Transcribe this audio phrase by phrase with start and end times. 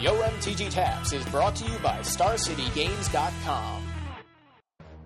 [0.00, 3.82] Yo MTG Taps is brought to you by StarCityGames.com.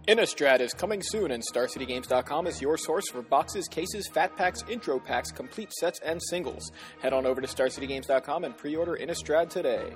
[0.07, 5.01] Innistrad is coming soon, and StarCityGames.com is your source for boxes, cases, fat packs, intro
[5.01, 6.71] packs, complete sets, and singles.
[7.03, 9.93] Head on over to StarCityGames.com and pre order Innistrad today.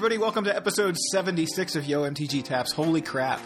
[0.00, 2.72] Everybody, welcome to episode 76 of Yo MTG Taps.
[2.72, 3.38] Holy crap.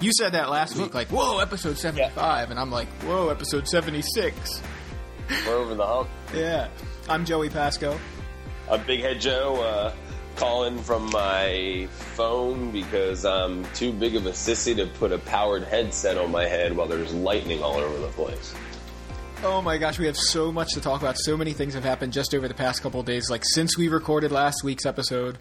[0.00, 2.50] You said that last week, like, whoa, episode 75.
[2.50, 4.62] And I'm like, whoa, episode 76.
[5.46, 6.08] We're over the hump.
[6.34, 6.66] Yeah.
[7.08, 7.96] I'm Joey Pasco.
[8.68, 9.92] A big head Joe uh,
[10.34, 15.62] calling from my phone because I'm too big of a sissy to put a powered
[15.62, 18.56] headset on my head while there's lightning all over the place.
[19.46, 21.16] Oh my gosh, we have so much to talk about.
[21.18, 23.28] So many things have happened just over the past couple of days.
[23.28, 25.36] Like, since we recorded last week's episode,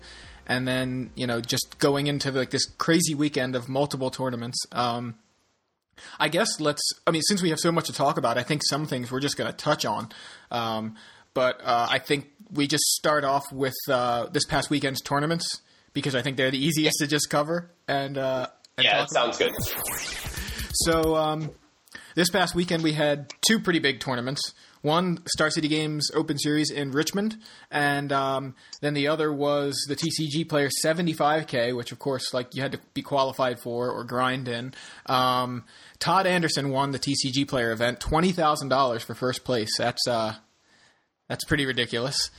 [0.46, 4.58] and then, you know, just going into like this crazy weekend of multiple tournaments.
[4.74, 5.16] Um,
[6.20, 6.82] I guess let's.
[7.08, 9.22] I mean, since we have so much to talk about, I think some things we're
[9.22, 10.10] just going to touch on.
[10.52, 10.96] Um,
[11.34, 15.62] but uh, I think we just start off with uh, this past weekend's tournaments
[15.94, 17.72] because I think they're the easiest to just cover.
[17.88, 19.54] And, uh, and Yeah, that sounds good.
[20.74, 21.52] so um,
[22.16, 24.54] this past weekend we had two pretty big tournaments.
[24.82, 27.38] One Star City Games Open Series in Richmond,
[27.72, 32.62] and um, then the other was the TCG Player 75K, which of course like you
[32.62, 34.74] had to be qualified for or grind in.
[35.06, 35.64] Um,
[36.00, 39.70] Todd Anderson won the TCG Player event, twenty thousand dollars for first place.
[39.78, 40.34] That's uh,
[41.30, 42.30] that's pretty ridiculous.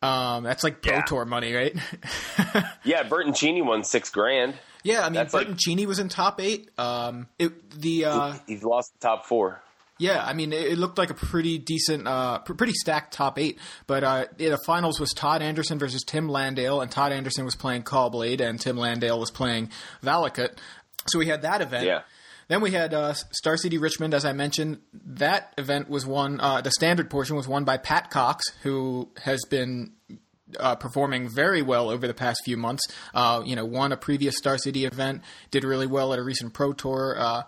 [0.00, 1.02] Um, that's like Pro Yeah.
[1.02, 1.76] Tour money, right?
[2.84, 4.54] Yeah, Burton Cheney won six grand.
[4.82, 6.70] Yeah, I mean, That's like- Cheney was in top eight.
[6.78, 9.62] Um, it the uh, He's lost the top four.
[9.98, 13.38] Yeah, I mean, it it looked like a pretty decent, uh, pr- pretty stacked top
[13.38, 13.58] eight.
[13.86, 17.82] But uh, the finals was Todd Anderson versus Tim Landale, and Todd Anderson was playing
[17.84, 19.70] Caw-Blade, and Tim Landale was playing
[20.02, 20.56] Valakut.
[21.06, 21.86] So we had that event.
[21.86, 22.02] Yeah.
[22.48, 24.78] Then we had uh, Star City Richmond, as I mentioned.
[24.92, 26.40] That event was won.
[26.40, 29.92] Uh, the standard portion was won by Pat Cox, who has been
[30.58, 32.82] uh, performing very well over the past few months.
[33.14, 36.54] Uh, you know, won a previous Star City event, did really well at a recent
[36.54, 37.16] Pro Tour.
[37.18, 37.42] Uh,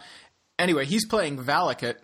[0.58, 1.96] anyway, he's playing Valakut.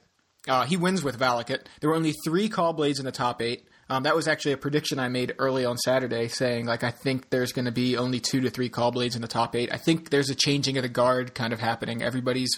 [0.49, 1.61] Uh, he wins with Valakut.
[1.81, 3.67] There were only three Caw-Blades in the top eight.
[3.91, 7.31] Um, that was actually a prediction I made early on Saturday, saying like I think
[7.31, 9.73] there's going to be only two to three Caw-Blades in the top eight.
[9.73, 12.01] I think there's a changing of the guard kind of happening.
[12.01, 12.51] Everybody's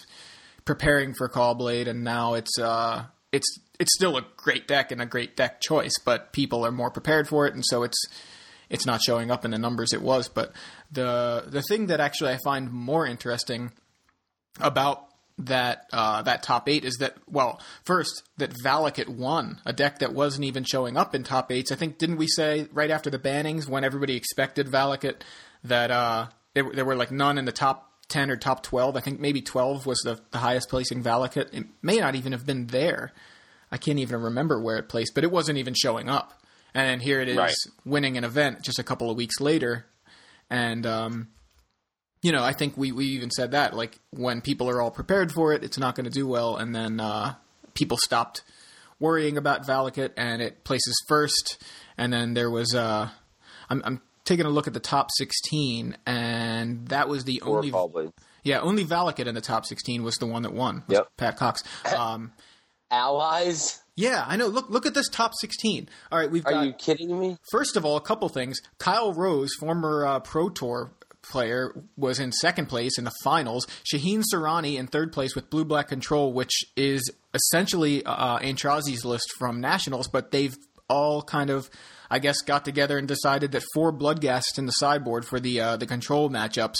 [0.63, 3.47] preparing for Caw-Blade, and now it's uh, it's
[3.79, 7.27] it's still a great deck and a great deck choice, but people are more prepared
[7.27, 7.97] for it, and so it's
[8.69, 10.27] it's not showing up in the numbers it was.
[10.27, 10.53] But
[10.91, 13.71] the the thing that actually I find more interesting
[14.59, 15.05] about
[15.39, 20.13] that uh, that top eight is that well, first that Valakut won a deck that
[20.13, 21.71] wasn't even showing up in top eights.
[21.71, 25.21] I think didn't we say right after the bannings when everybody expected Valakut
[25.63, 28.95] that uh, there, there were like none in the top ten or top twelve.
[28.95, 31.53] I think maybe twelve was the, the highest placing Valakut.
[31.53, 33.11] It may not even have been there.
[33.71, 36.42] I can't even remember where it placed, but it wasn't even showing up.
[36.75, 37.53] And then here it is Right.
[37.85, 39.85] winning an event just a couple of weeks later,
[40.49, 41.27] and um,
[42.21, 45.31] you know, I think we, we even said that like when people are all prepared
[45.31, 47.35] for it, it's not going to do well, and then uh,
[47.73, 48.41] people stopped
[48.99, 51.61] worrying about Valakut, and it places first,
[51.97, 53.09] and then there was uh,
[53.69, 57.69] I'm, I'm taking a look at the top 16, and that was the Four only
[57.71, 58.13] Blades.
[58.43, 60.83] yeah only Valakut in the top 16 was the one that won.
[60.87, 61.07] Yep.
[61.17, 61.61] Pat Cox.
[61.95, 62.31] Um,
[62.93, 63.81] Allies?
[63.95, 64.47] yeah, I know.
[64.47, 65.89] Look look at this top 16.
[66.11, 67.37] All right, we've Are got you kidding me?
[67.51, 68.59] First of all, a couple things.
[68.77, 73.65] Kyle Rose, former uh, Pro Tour player, was in second place in the finals.
[73.83, 79.31] Shaheen Soorani in third place with Blue Black Control, which is essentially uh, Antrazi's list
[79.39, 80.55] from Nationals, but they've
[80.89, 81.69] all kind of,
[82.11, 85.77] I guess, got together and decided that four Bloodghasts in the sideboard for the uh,
[85.77, 86.75] the control matchups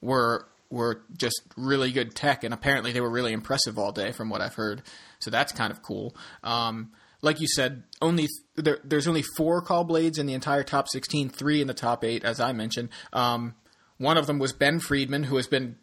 [0.00, 4.30] were were just really good tech, and apparently they were really impressive all day, from
[4.30, 4.82] what I've heard.
[5.18, 6.14] So that's kind of cool.
[6.44, 11.28] Um, like you said, only there, there's only four Caw-Blades in the entire top 16,
[11.28, 12.88] three in the top eight, as I mentioned.
[13.12, 13.54] Um,
[13.98, 15.76] one of them was Ben Friedman, who has been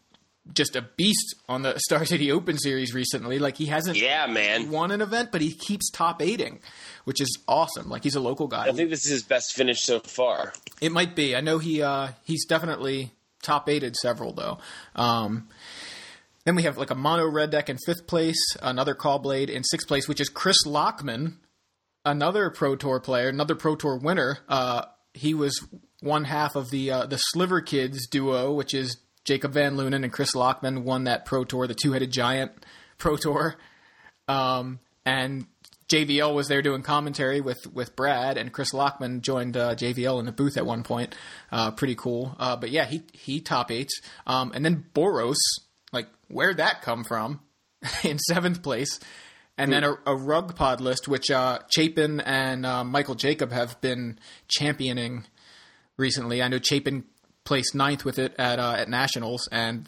[0.54, 3.38] just a beast on the Star City Open Series recently.
[3.38, 4.72] Like he hasn't Yeah, man.
[4.72, 6.60] won an event, but he keeps top eighting,
[7.04, 7.90] which is awesome.
[7.90, 8.66] Like he's a local guy.
[8.68, 10.54] I think this is his best finish so far.
[10.82, 11.36] It might be.
[11.36, 13.12] I know he uh, he's definitely
[13.48, 14.60] top eighted several though.
[14.96, 15.48] Um,
[16.46, 19.86] Then we have like a mono red deck in fifth place, another Caw-Blade in sixth
[19.86, 21.40] place, which is Chris Lachmann,
[22.06, 24.38] another Pro Tour player, another Pro Tour winner.
[24.48, 24.84] Uh,
[25.14, 25.68] he was
[26.00, 28.96] one half of the uh, the Sliver Kids duo, which is
[29.26, 32.66] Jacob Van Lunen and Chris Lachmann won that Pro Tour, the Two Headed Giant
[32.98, 33.58] Pro Tour.
[34.30, 35.48] Um, and
[35.90, 40.26] JVL was there doing commentary with, with Brad, and Chris Lachmann joined uh, JVL in
[40.26, 41.16] the booth at one point.
[41.52, 42.36] Uh, pretty cool.
[42.40, 44.02] Uh, but yeah, he he top eights.
[44.26, 45.38] Um, and then Boros,
[45.94, 47.40] like where'd that come from?
[48.04, 49.00] in seventh place.
[49.60, 53.80] And then a, a rug pod list, which uh, Chapin and uh, Michael Jacob have
[53.82, 55.26] been championing
[55.96, 56.44] recently.
[56.44, 57.06] I know Chapin
[57.44, 59.88] placed ninth with it at uh, at nationals, and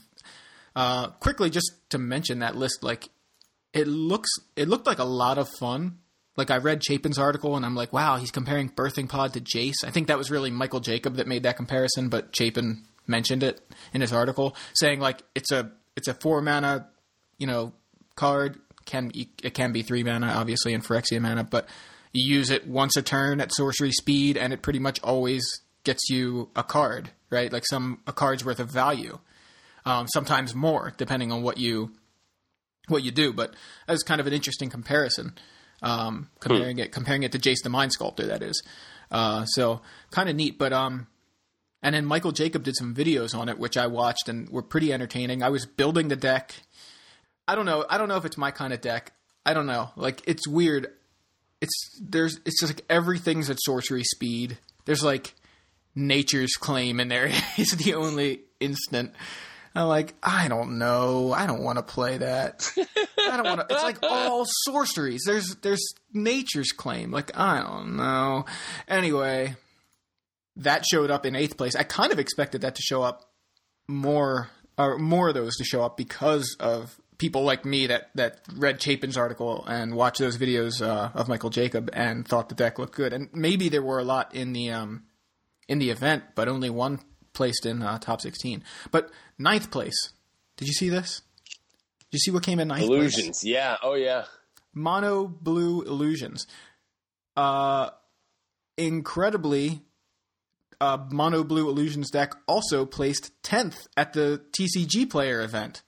[1.20, 3.10] quickly just to mention that list, like
[3.74, 6.00] it looks it looked like a lot of fun.
[6.36, 9.84] Like I read Chapin's article and I'm like, wow, he's comparing Birthing Pod to Jace.
[9.84, 13.60] I think that was really Michael Jacob that made that comparison, but Chapin mentioned it
[13.94, 16.88] in his article, saying like it's a it's a four mana,
[17.38, 17.74] you know,
[18.16, 18.60] card.
[18.86, 21.68] Can it can be three mana, obviously, in Phyrexia mana, but
[22.14, 25.44] you use it once a turn at sorcery speed, and it pretty much always
[25.84, 27.52] gets you a card, right?
[27.52, 29.20] Like some a card's worth of value.
[29.86, 31.92] Um, sometimes more, depending on what you
[32.90, 33.34] what you do.
[33.34, 33.56] But
[33.88, 35.34] that's kind of an interesting comparison,
[35.82, 36.84] um, comparing hmm.
[36.84, 38.28] it comparing it to Jace the Mind Sculptor.
[38.28, 38.62] That is,
[39.12, 39.82] uh, so
[40.12, 40.58] kind of neat.
[40.58, 41.08] But um,
[41.82, 44.92] and then Michael Jacob did some videos on it, which I watched and were pretty
[44.92, 45.44] entertaining.
[45.44, 46.54] I was building the deck.
[47.48, 47.86] I don't know.
[47.90, 49.14] I don't know if it's my kind of deck.
[49.46, 49.92] I don't know.
[49.96, 50.88] Like it's weird.
[51.62, 54.58] It's there's it's just like everything's at sorcery speed.
[54.86, 55.34] There's like
[55.96, 59.14] nature's claim in there is the only instant
[59.76, 61.32] I'm like, I don't know.
[61.32, 62.72] I don't want to play that.
[62.78, 63.74] I don't want to.
[63.74, 65.24] It's like all sorceries.
[65.26, 67.12] There's there's nature's claim.
[67.12, 68.46] Like I don't know.
[68.88, 69.56] Anyway,
[70.58, 71.76] that showed up in eighth place.
[71.76, 73.30] I kind of expected that to show up
[73.88, 78.40] more or more of those to show up because of people like me that that
[78.56, 82.80] read Chapin's article and watched those videos uh, of Michael Jacob and thought the deck
[82.80, 83.14] looked good.
[83.14, 85.04] And maybe there were a lot in the um,
[85.68, 87.00] in the event, but only one
[87.34, 88.64] placed in uh, top 16.
[88.92, 89.96] But ninth place,
[90.58, 91.22] did you see this?
[92.12, 93.44] Did you see what came in ninth Illusions, place?
[93.46, 93.78] yeah.
[93.82, 94.26] Oh, yeah.
[94.74, 96.46] Mono Blue Illusions.
[97.36, 97.90] Uh,
[98.78, 99.82] incredibly,
[100.82, 105.82] uh, Mono Blue Illusions deck also placed 10th at the TCG player event.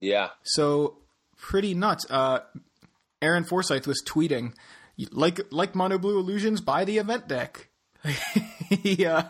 [0.00, 0.28] Yeah.
[0.42, 0.98] So,
[1.36, 2.04] pretty nuts.
[2.10, 2.40] Uh,
[3.22, 4.54] Aaron Forsythe was tweeting,
[5.10, 7.68] like like Mono Blue Illusions, buy the event deck.
[8.68, 9.24] he uh,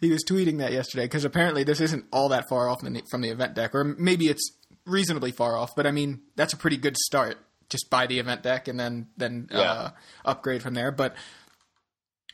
[0.00, 3.30] he was tweeting that yesterday because apparently this isn't all that far off from the
[3.30, 4.52] event deck, or maybe it's
[4.86, 5.74] reasonably far off.
[5.76, 7.38] But I mean, that's a pretty good start.
[7.70, 9.60] Just buy the event deck and then then yeah.
[9.60, 9.90] uh,
[10.24, 10.92] upgrade from there.
[10.92, 11.16] But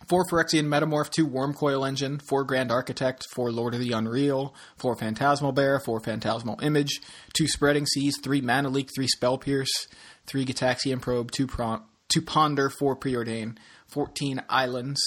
[0.09, 4.97] four Phyrexian Metamorph, two Wurmcoil Engine, four Grand Architect, four Lord of the Unreal, four
[4.97, 7.01] Phantasmal Bear, four Phantasmal Image,
[7.33, 9.89] two Spreading Seas, three Mana Leak, three Spell Pierce,
[10.27, 13.57] three Gitaxian Probe, two, Pro- two Ponder, four Preordain,
[13.89, 15.01] 14 Islands,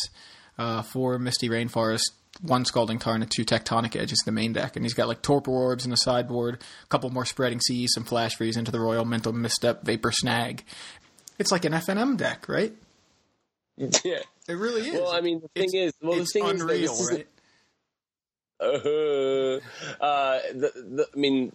[0.58, 2.12] uh, four Misty Rainforest,
[2.42, 4.76] one Scalding Tarn, and two Tectonic Edge is the main deck.
[4.76, 8.04] And he's got like Torpor Orbs in the sideboard, a couple more Spreading Seas, some
[8.04, 10.64] Flash Freeze into the Roil Mental Misstep, Vapor Snag.
[11.40, 12.74] It's like an FNM deck, right?
[14.04, 14.20] Yeah.
[14.48, 14.94] It really is.
[15.00, 17.28] Well, I mean, the thing it's, is, well, the thing unreal, is, right?
[18.60, 18.66] Uh,
[20.04, 21.54] uh, the, the, I mean,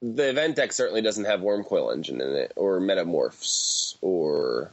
[0.00, 4.72] the event deck certainly doesn't have Wurmcoil Engine in it, or Metamorphs, or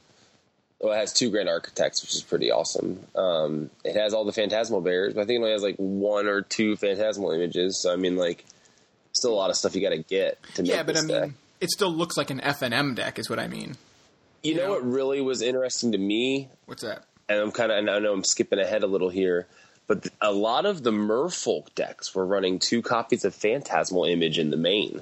[0.84, 3.00] well, it has two Grand Architects, which is pretty awesome.
[3.16, 6.28] Um, it has all the Phantasmal Bears, but I think it only has like one
[6.28, 7.82] or two Phantasmal images.
[7.82, 8.44] So I mean, like,
[9.14, 11.08] still a lot of stuff you got to get to yeah, make but this I
[11.08, 11.30] mean, deck.
[11.62, 13.78] it still looks like an FNM deck, is what I mean.
[14.44, 14.72] You, you know, know?
[14.72, 17.06] what really was interesting to me, What's that?
[17.30, 19.48] and I'm kind of, and I know I'm skipping ahead a little here,
[19.88, 24.38] but th- a lot of the Merfolk decks were running two copies of Phantasmal Image
[24.38, 25.00] in the main.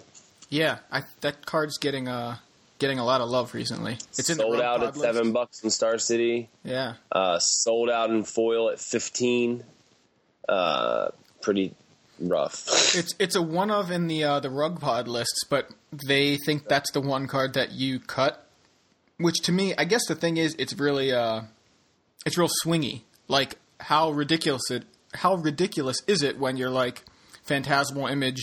[0.49, 2.37] Yeah, I, that card's getting uh
[2.81, 3.93] getting a lot of love recently.
[4.17, 5.33] It's in sold out at Pod seven list.
[5.33, 6.49] bucks in Star City.
[6.65, 9.63] Yeah, Uh, sold out in foil at fifteen.
[10.49, 11.09] Uh,
[11.41, 11.73] pretty
[12.19, 12.65] rough.
[12.95, 15.69] it's it's a one of in the uh, the rug pod lists, but
[16.07, 18.45] they think that's the one card that you cut.
[19.17, 21.43] Which to me, I guess the thing is, it's really uh,
[22.25, 23.01] it's real swingy.
[23.27, 24.83] Like how ridiculous it,
[25.13, 27.03] how ridiculous is it when you're like
[27.43, 28.41] phantasmal image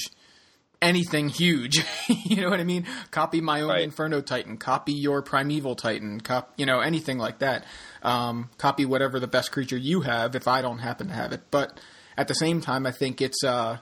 [0.80, 1.84] anything huge.
[2.08, 2.86] you know what I mean?
[3.10, 3.82] Copy my own Right.
[3.82, 7.64] Inferno Titan, copy your Primeval Titan, cop, you know, anything like that.
[8.02, 11.42] Um, copy whatever the best creature you have if I don't happen to have it.
[11.50, 11.78] But
[12.16, 13.78] at the same time, I think it's, uh,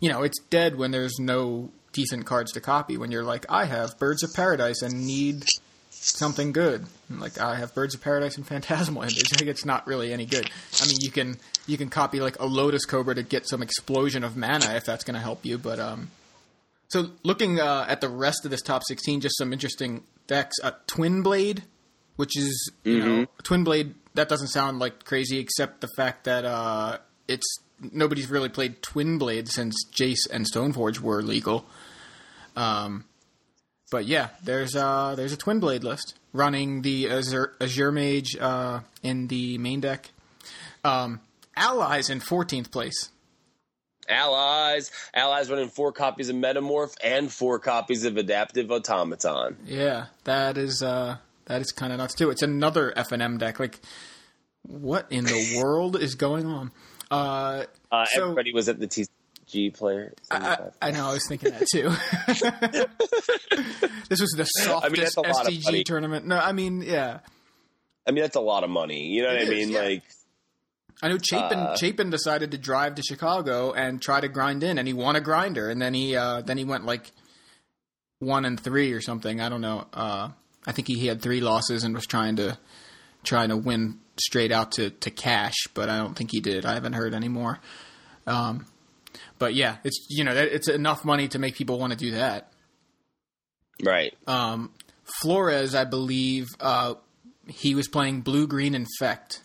[0.00, 2.96] you know, it's dead when there's no decent cards to copy.
[2.96, 5.44] When you're like, I have Birds of Paradise and need
[5.90, 6.86] something good.
[7.10, 9.30] Like I have Birds of Paradise and Phantasmal Image.
[9.38, 10.50] Like it's not really any good.
[10.80, 11.36] I mean, you can
[11.66, 15.04] you can copy like a Lotus Cobra to get some explosion of mana if that's
[15.04, 16.10] going to help you, but um,
[16.88, 20.56] So looking uh, at the rest of this top 16, just some interesting decks.
[20.62, 21.64] Uh, Twin Blade,
[22.16, 23.94] which is you know Twin Blade.
[24.14, 27.46] That doesn't sound like crazy, except the fact that uh, it's
[27.80, 31.66] nobody's really played Twin Blade since Jace and Stoneforge were legal.
[32.56, 33.04] Um,
[33.90, 38.80] but yeah, there's uh there's a Twin Blade list running the Azure, Azure Mage uh,
[39.02, 40.10] in the main deck.
[40.84, 41.20] Um,
[41.56, 43.10] allies in 14th place.
[44.08, 49.56] Allies, allies running four copies of Metamorph and four copies of Adaptive Automaton.
[49.66, 52.30] Yeah, that is uh that is kind of nuts too.
[52.30, 53.58] It's another F and M deck.
[53.60, 53.80] Like,
[54.62, 56.70] what in the world is going on?
[57.10, 60.12] Uh, Uh, So- everybody was at the TCG player.
[60.30, 61.08] I, I know.
[61.08, 61.88] I was thinking that too.
[64.08, 66.26] this was the softest mean, lot of SCG tournament.
[66.26, 67.20] No, I mean, yeah.
[68.06, 69.06] I mean, that's a lot of money.
[69.08, 69.70] You know what It I mean?
[69.70, 69.80] yeah.
[69.82, 70.02] Like,
[71.02, 71.58] I know Chapin.
[71.58, 75.16] Uh, Chapin decided to drive to Chicago and try to grind in, and he won
[75.16, 77.12] a grinder, and then he uh, then he went like
[78.18, 79.40] one and three or something.
[79.40, 79.86] I don't know.
[79.92, 80.30] Uh,
[80.66, 82.58] I think he, he had three losses and was trying to
[83.22, 86.66] trying to win straight out to, to cash, but I don't think he did.
[86.66, 87.60] I haven't heard anymore.
[88.26, 88.66] Um,
[89.38, 92.52] but yeah, it's you know it's enough money to make people want to do that.
[93.82, 94.14] right.
[94.26, 94.72] Um,
[95.22, 96.94] Flores, I believe, uh,
[97.46, 99.42] he was playing blue green infect.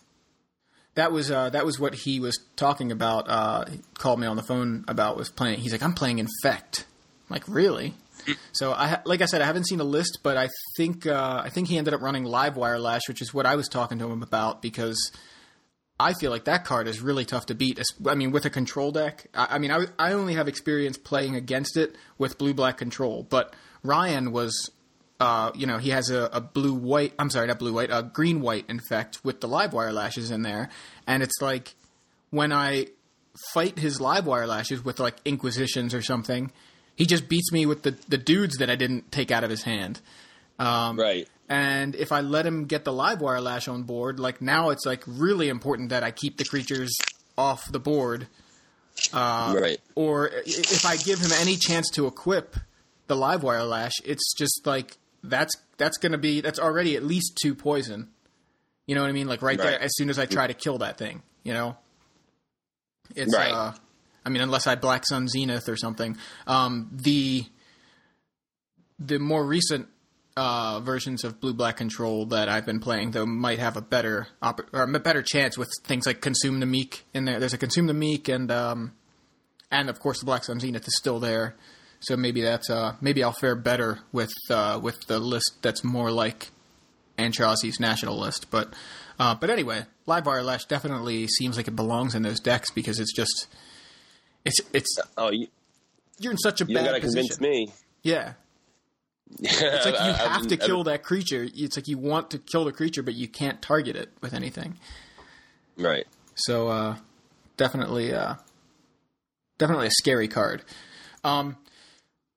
[0.94, 3.28] That was uh, that was what he was talking about.
[3.28, 5.58] Uh, he called me on the phone about was playing.
[5.58, 6.86] He's like, I'm playing infect.
[7.28, 7.94] I'm like, really?
[8.52, 11.50] So I like I said, I haven't seen a list, but I think uh, I
[11.50, 14.22] think he ended up running Livewire Lash, which is what I was talking to him
[14.22, 15.12] about because
[15.98, 17.80] I feel like that card is really tough to beat.
[18.06, 19.26] I mean, with a control deck.
[19.34, 23.22] I, I mean, I, I only have experience playing against it with blue black control,
[23.22, 24.70] but Ryan was,
[25.20, 27.12] uh, you know, he has a, a blue white.
[27.18, 30.30] I'm sorry, not blue white, a green white in fact, with the live wire lashes
[30.30, 30.68] in there,
[31.06, 31.74] and it's like
[32.30, 32.88] when I
[33.52, 36.50] fight his live wire lashes with like Inquisitions or something,
[36.96, 39.62] he just beats me with the the dudes that I didn't take out of his
[39.62, 40.00] hand.
[40.58, 41.28] Um, Right.
[41.48, 44.86] and if I let him get the live wire lash on board, like now it's
[44.86, 46.96] like really important that I keep the creatures
[47.36, 48.28] off the board.
[49.12, 49.78] Uh, right.
[49.96, 52.56] Or if I give him any chance to equip
[53.08, 57.02] the live wire lash, it's just like that's that's going to be that's already at
[57.02, 58.08] least two poison.
[58.86, 59.26] You know what I mean?
[59.26, 61.76] Like right, there, as soon as I try to kill that thing, you know.
[63.14, 63.50] It's Right.
[63.52, 63.72] uh,
[64.24, 66.16] I mean, unless I Black Sun Zenith or something.
[66.46, 67.44] Um, the
[68.98, 69.88] the more recent
[70.36, 74.28] uh, versions of Blue Black Control that I've been playing, though, might have a better
[74.42, 77.38] opp- or a better chance with things like Consume the Meek in there.
[77.38, 78.92] There's a Consume the Meek, and um,
[79.70, 81.56] and of course the Black Sun Zenith is still there.
[82.04, 86.10] So maybe that's uh, maybe I'll fare better with uh, with the list that's more
[86.10, 86.50] like
[87.18, 88.50] Antrazi's national list.
[88.50, 88.72] But
[89.18, 92.98] uh, but anyway, Live Wire Lash definitely seems like it belongs in those decks because
[93.00, 93.46] it's just
[94.44, 95.48] it's it's Oh, you,
[96.18, 97.28] you're in such a you bad gotta position.
[97.28, 97.72] convince me.
[98.02, 98.34] Yeah,
[99.40, 101.48] It's it's like you have to kill that creature.
[101.54, 104.76] It's like you want to kill the creature, but you can't target it with anything.
[105.78, 106.06] Right.
[106.34, 106.96] So uh,
[107.56, 108.34] definitely, uh,
[109.58, 110.62] definitely a scary card.
[111.22, 111.56] Um,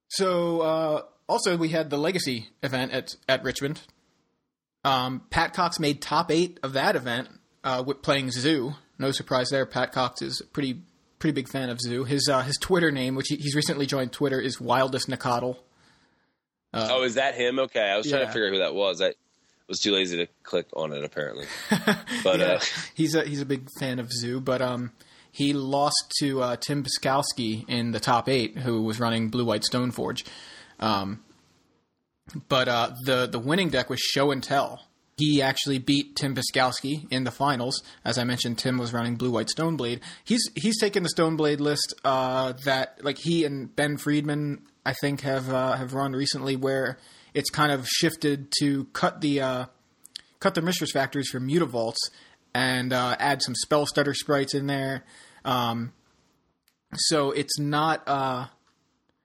[0.09, 3.81] so uh, also we had the Legacy event at at Richmond.
[4.83, 7.29] Um, Pat Cox made top eight of that event
[7.63, 8.75] uh, with playing Zoo.
[8.97, 9.65] No surprise there.
[9.65, 10.81] Pat Cox is a pretty
[11.19, 12.03] pretty big fan of Zoo.
[12.03, 15.63] His uh, his Twitter name, which he, he's recently joined Twitter, is Wildest Nicodle.
[16.73, 17.59] oh, is that him?
[17.59, 18.27] Okay, I was trying yeah.
[18.27, 19.01] to figure out who that was.
[19.01, 19.13] I
[19.67, 21.45] was too lazy to click on it apparently.
[22.23, 22.59] But yeah, uh,
[22.93, 24.91] he's a he's a big fan of Zoo, but um,
[25.37, 29.61] he lost to uh, Tim Piskowski in the top eight, who was running Blue White
[29.61, 30.25] Stoneforge.
[30.79, 31.23] Um,
[32.49, 34.87] but uh, the the winning deck was Show and Tell.
[35.15, 37.83] He actually beat Tim Piskowski in the finals.
[38.03, 39.99] As I mentioned, Tim was running Blue White Stoneblade.
[40.23, 45.21] He's he's taken the Stoneblade list uh, that like he and Ben Friedman I think
[45.21, 46.97] have uh, have run recently, where
[47.35, 49.65] it's kind of shifted to cut the uh,
[50.39, 52.09] cut the Mishra's Factories for mutavaults
[52.55, 55.03] and uh, add some spell stutter sprites in there.
[55.47, 55.93] Um,
[56.93, 58.03] so it's not.
[58.05, 58.47] Uh,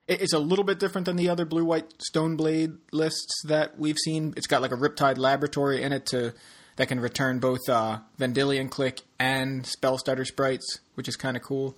[0.09, 3.99] it's a little bit different than the other blue white stone blade lists that we've
[3.99, 4.35] seen.
[4.37, 6.33] It's got like a Riptide Laboratory in it to
[6.77, 11.43] that can return both uh, Vendilion Clique and spell stutter sprites, which is kind of
[11.43, 11.77] cool.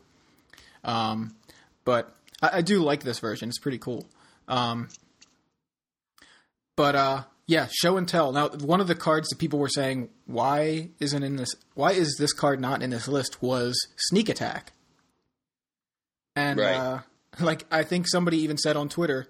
[0.85, 1.35] Um,
[1.85, 4.07] but I, I do like this version; it's pretty cool.
[4.47, 4.89] Um,
[6.77, 8.33] but uh, yeah, show and tell.
[8.33, 12.17] Now, one of the cards that people were saying why isn't in this, why is
[12.19, 14.73] this card not in this list was sneak attack.
[16.37, 16.75] And Right.
[16.77, 16.99] uh,
[17.41, 19.27] like I think somebody even said on Twitter,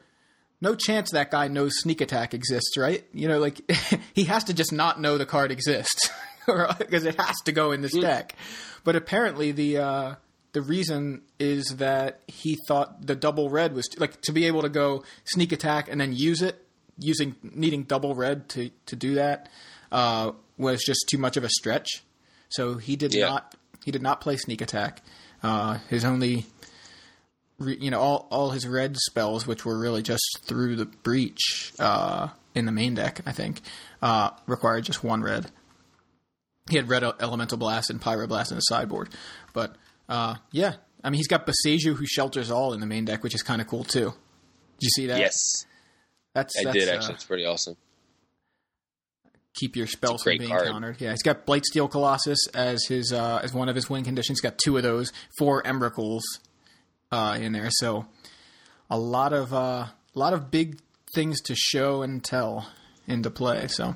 [0.61, 3.05] no chance that guy knows sneak attack exists, right?
[3.13, 3.61] You know, like
[4.15, 6.11] he has to just not know the card exists,
[6.79, 8.35] because it has to go in this deck.
[8.85, 10.15] But apparently, the uh,
[10.53, 14.69] the reason is that he thought the double red was like to be able to
[14.69, 16.64] go sneak attack and then use it
[16.99, 19.49] using needing double red to to do that
[19.93, 22.03] uh, was just too much of a stretch.
[22.49, 23.29] So he did Yeah.
[23.29, 25.03] not he did not play sneak attack.
[25.43, 26.47] Uh, his only
[27.59, 31.73] re- you know all all his red spells, which were really just through the breach
[31.79, 33.61] uh, in the main deck, I think,
[34.03, 35.51] uh, required just one red.
[36.71, 39.11] He had red elemental blast and pyroblast in the sideboard,
[39.53, 39.77] but
[40.09, 43.35] uh, yeah, I mean he's got Boseiju who shelters all in the main deck, which
[43.35, 44.15] is kind of cool too.
[44.79, 45.19] Did you see that?
[45.19, 45.37] Yes,
[46.35, 47.15] that's, I that's, did uh, actually.
[47.15, 47.77] It's pretty awesome.
[49.55, 50.67] keep your spells from being card.
[50.67, 51.01] countered.
[51.01, 54.39] Yeah, he's got Blightsteel Colossus as his uh, as one of his win conditions.
[54.39, 56.23] He's got two of those, four Emrakuls
[57.13, 57.69] uh, in there.
[57.71, 58.07] So
[58.91, 60.79] a lot of uh, a lot of big
[61.15, 62.69] things to show and tell
[63.07, 63.69] into play.
[63.69, 63.95] So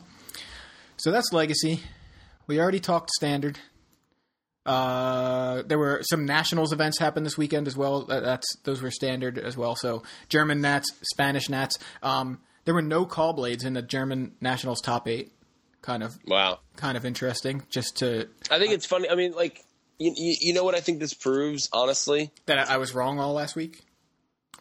[0.97, 1.81] so that's Legacy.
[2.47, 3.59] We already talked Standard.
[4.69, 8.03] Uh, there were some nationals events happen this weekend as well.
[8.03, 9.75] That's those were standard as well.
[9.77, 11.79] So German Nats, Spanish Nats.
[12.03, 15.33] Um, there were no Caw-Blades in the German nationals top eight.
[15.81, 16.59] Kind of Wow.
[16.77, 17.63] kind of interesting.
[17.71, 19.09] Just to I think it's funny.
[19.09, 19.65] I mean, like,
[19.99, 22.31] you, you, you know what I think this proves, honestly?
[22.47, 23.85] that I, I was wrong all last week.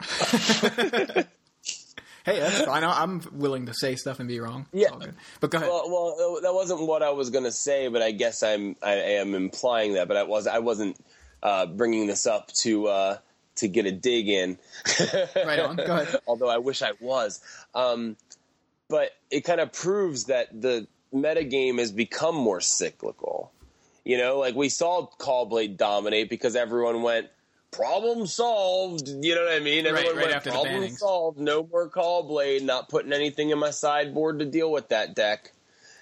[2.28, 2.84] hey, that's fine.
[2.84, 4.66] I'm willing to say stuff and be wrong.
[4.72, 4.90] Yeah.
[5.40, 5.68] but go ahead.
[5.68, 8.94] Well, well, that wasn't what I was going to say, but I guess I'm I
[8.94, 10.08] am implying that.
[10.08, 10.96] But I was I wasn't
[11.42, 13.18] uh, bringing this up to uh,
[13.56, 14.58] to get a dig in.
[15.36, 15.76] right on.
[15.76, 16.20] Go ahead.
[16.26, 17.40] Although I wish I was.
[17.74, 18.16] Um,
[18.88, 23.52] but it kind of proves that the metagame has become more cyclical.
[24.04, 27.28] You know, like we saw Caw-Blade dominate because everyone went
[27.70, 29.08] problem solved.
[29.08, 29.86] You know what I mean?
[29.86, 31.38] Everyone right went after problem solved.
[31.38, 32.62] No more Caw-Blade.
[32.62, 35.52] Not putting anything in my sideboard to deal with that deck.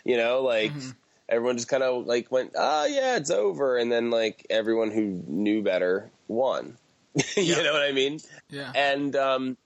[0.04, 0.90] You know, like Mm-hmm.
[1.28, 5.22] everyone just kind of like went, ah, yeah, it's over, and then like everyone who
[5.26, 6.76] knew better won.
[7.14, 7.62] you Yeah.
[7.62, 8.20] know what I mean?
[8.50, 8.70] Yeah.
[8.74, 9.56] and um,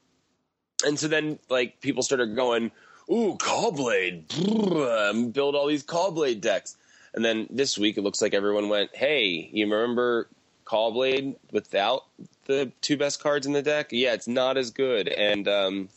[0.85, 2.71] and so then like people started going,
[3.13, 4.33] "Ooh, Caw-Blade,
[4.73, 6.77] um, build all these Caw-Blade decks."
[7.13, 10.29] And then this week it looks like everyone went, "Hey, you remember
[10.71, 12.05] Caw-Blade without
[12.47, 13.89] the two best cards in the deck?
[13.91, 15.89] Yeah, it's not as good." And um,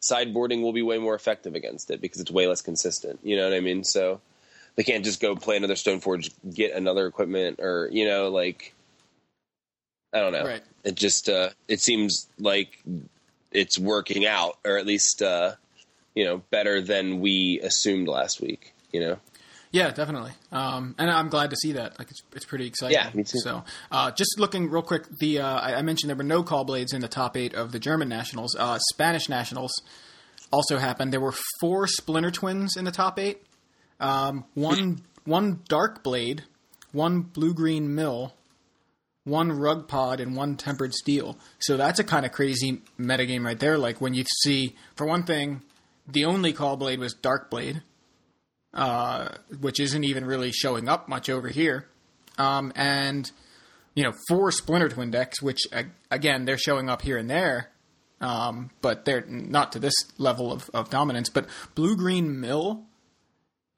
[0.00, 3.18] sideboarding will be way more effective against it because it's way less consistent.
[3.24, 3.82] You know what I mean?
[3.82, 4.20] So
[4.76, 8.72] they can't just go play another Stoneforge, get another equipment, or you know, like
[10.12, 10.44] I don't know.
[10.44, 10.62] Right.
[10.84, 12.80] It just uh, it seems like
[13.50, 15.54] it's working out, or at least uh,
[16.14, 18.72] you know better than we assumed last week.
[18.92, 19.18] You know,
[19.74, 20.30] Yeah, definitely.
[20.52, 21.98] Um, and I'm glad to see that.
[21.98, 22.96] Like, it's it's pretty exciting.
[22.96, 23.40] Yeah, me too.
[23.40, 26.92] So, uh, just looking real quick, the uh, I, I mentioned there were no Caw-Blades
[26.92, 28.54] in the top eight of the German nationals.
[28.56, 29.72] Uh, Spanish nationals
[30.52, 31.12] also happened.
[31.12, 33.42] There were four Splinter Twins in the top eight.
[33.98, 36.44] Um, one one Dark Blade,
[36.92, 38.32] one Blue Green Mill,
[39.24, 41.36] one Rug Pod, and one Tempered Steel.
[41.58, 43.76] So that's a kind of crazy metagame right there.
[43.76, 45.62] Like when you see, for one thing,
[46.06, 47.82] the only Caw-Blade was Dark Blade
[48.74, 49.28] uh,
[49.60, 51.86] which isn't even really showing up much over here.
[52.36, 53.30] Um, and
[53.94, 55.60] you know, four Splinter Twin decks, which
[56.10, 57.70] again they're showing up here and there,
[58.20, 61.28] um, but they're not to this level of, of dominance.
[61.28, 62.82] But Blue Green Mill,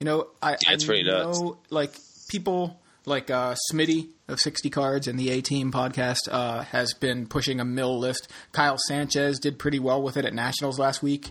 [0.01, 1.43] you know, I, Yeah, it's I pretty know nuts.
[1.71, 1.95] like
[2.31, 7.27] people like uh, Smitty of 60 Cards and the A Team podcast uh, has been
[7.27, 8.29] pushing a mill list.
[8.53, 11.31] Kyle Sanchez did pretty well with it at Nationals last week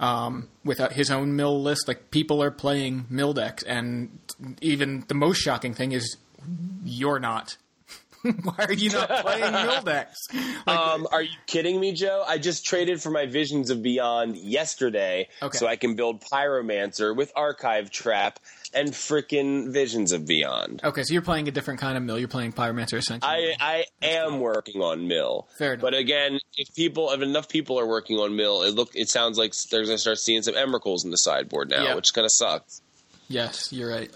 [0.00, 1.86] um, with his own mill list.
[1.86, 4.18] Like people are playing mill decks, and
[4.60, 6.16] even the most shocking thing is
[6.84, 7.56] you're not.
[8.22, 10.18] Why are you not playing mill decks?
[10.66, 12.22] Like, um, are you kidding me, Joe?
[12.26, 15.56] I just traded for my Visions of Beyond yesterday, Okay.
[15.56, 18.38] so I can build Pyromancer with Archive Trap
[18.72, 20.80] and freaking Visions of Beyond.
[20.84, 22.18] okay, so you're playing a different kind of mill.
[22.18, 23.30] You're playing Pyromancer essentially.
[23.60, 25.48] I, I am working on Mill.
[25.58, 25.82] Fair enough.
[25.82, 29.38] But again, if people, if enough people are working on Mill, it look, it sounds
[29.38, 31.94] like they're going to start seeing some Emrakuls in the sideboard now, Yeah.
[31.94, 32.80] which kind of sucks.
[33.28, 34.10] Yes, you're right.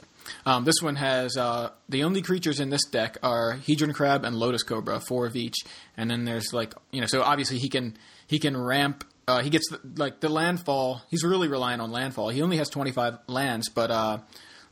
[0.47, 4.35] Um, this one has uh, the only creatures in this deck are Hedron Crab and
[4.37, 5.57] Lotus Cobra, four of each,
[5.97, 9.05] and then there's like you know, so obviously he can he can ramp.
[9.27, 11.03] Uh, he gets the, like the landfall.
[11.11, 12.29] He's really relying on landfall.
[12.29, 14.19] He only has 25 lands, but uh,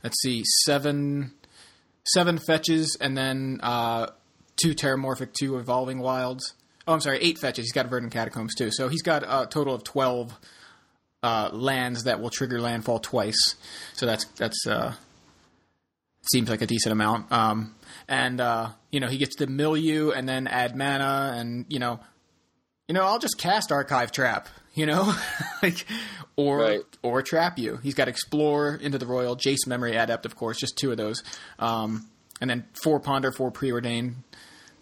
[0.03, 1.33] let's see, seven
[2.05, 4.07] seven fetches, and then uh,
[4.61, 6.53] two terramorphic, two evolving wilds.
[6.87, 7.65] Oh, I'm sorry, eight fetches.
[7.65, 10.37] He's got verdant catacombs too, so he's got a total of 12
[11.23, 13.55] uh, lands that will trigger landfall twice.
[13.93, 14.93] So that's that's uh,
[16.31, 17.31] seems like a decent amount.
[17.31, 17.75] Um,
[18.07, 21.99] and uh, you know he gets mill you and then add mana, and you know,
[22.87, 24.47] you know I'll just cast Archive Trap.
[24.75, 25.13] You know,
[25.63, 25.85] like
[26.35, 26.81] or Right.
[27.03, 27.77] or trap you.
[27.83, 31.21] He's got Explore into the Roil, Jace Memory Adept, of course, just two of those,
[31.59, 32.07] um,
[32.41, 34.15] and then four Ponder, four Preordained.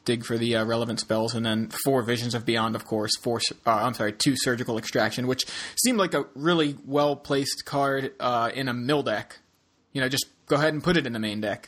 [0.05, 3.11] dig for the uh, relevant spells, and then four Visions of Beyond, of course.
[3.21, 5.45] Four, uh, I'm sorry, two Surgical Extraction, which
[5.83, 9.39] seemed like a really well placed card uh, in a mill deck.
[9.91, 11.67] You know, just go ahead and put it in the main deck.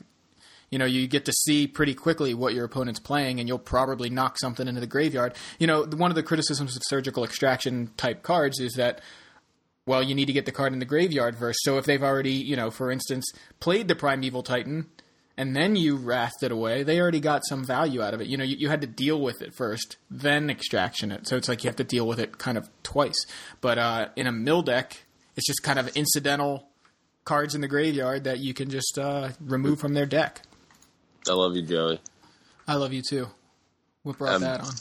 [0.73, 4.09] You know, you get to see pretty quickly what your opponent's playing, and you'll probably
[4.09, 5.36] knock something into the graveyard.
[5.59, 8.99] You know, one of the criticisms of Surgical Extraction type cards is that
[9.86, 11.59] well, you need to get the card in the graveyard first.
[11.62, 14.88] So if they've already, you know, for instance, played the Primeval Titan
[15.38, 18.27] and then you wrathed it away, they already got some value out of it.
[18.27, 21.27] You know, you, you, had to deal with it first, then extraction it.
[21.27, 23.25] So it's like you have to deal with it kind of twice.
[23.62, 25.03] But uh, in a mill deck,
[25.36, 26.69] it's just kind of incidental
[27.25, 30.41] cards in the graveyard that you can just uh, remove from their deck.
[31.29, 31.99] I love you, Joey.
[32.67, 33.27] I love you too.
[34.03, 34.73] What brought um, that on?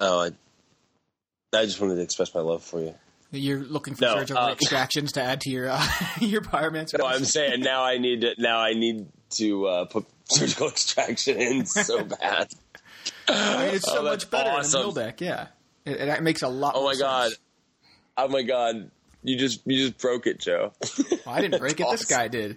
[0.00, 2.94] Oh, I, I just wanted to express my love for you.
[3.32, 5.86] You're looking for no, surgical uh, extractions to add to your uh,
[6.20, 6.98] your pyromancer.
[6.98, 11.40] No, I'm saying now I need to now I need to uh, put surgical extraction
[11.40, 12.48] in so bad.
[13.28, 14.80] I mean, it's so oh, much better awesome.
[14.80, 15.20] in the mill deck.
[15.20, 15.46] Yeah,
[15.84, 16.72] it, it, makes a lot.
[16.74, 17.02] Oh my sense.
[17.02, 17.32] god!
[18.16, 18.90] Oh my god!
[19.22, 20.72] You just you just broke it, Joe.
[20.98, 21.84] Well, I didn't break it.
[21.84, 21.96] Awesome.
[21.96, 22.56] This guy did.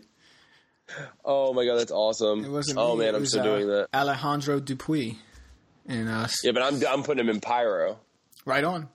[1.26, 2.44] Oh my god, that's awesome!
[2.44, 2.78] It wasn't.
[2.78, 3.06] Oh me.
[3.06, 3.88] man, I'm still doing that.
[3.94, 5.18] Alejandro Dupuy,
[5.88, 8.00] and uh, yeah, but I'm I'm putting him in pyro.
[8.46, 8.90] Right on.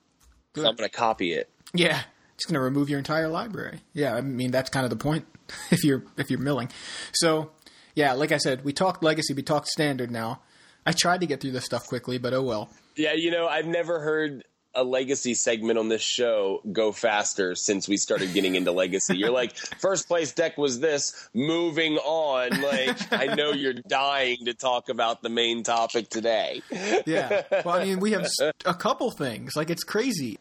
[0.52, 0.66] Good.
[0.66, 1.50] I'm gonna copy it.
[1.74, 2.02] Yeah,
[2.38, 3.80] it's going to remove your entire library.
[3.92, 5.26] Yeah, I mean that's kind of the point
[5.70, 6.70] if you're if you're milling.
[7.12, 7.50] So
[7.96, 10.12] yeah, like I said, we talked legacy, we talked standard.
[10.12, 10.42] Now
[10.86, 12.70] I tried to get through this stuff quickly, but oh well.
[12.96, 14.44] Yeah, you know I've never heard
[14.78, 19.16] a legacy segment on this show go faster since we started getting into legacy.
[19.16, 22.62] You're like, first place deck was this, moving on.
[22.62, 26.62] Like, I know you're dying to talk about the main topic today.
[26.70, 27.42] yeah.
[27.64, 28.26] Well, I mean, we have
[28.64, 29.56] a couple things.
[29.56, 30.38] Like, it's crazy.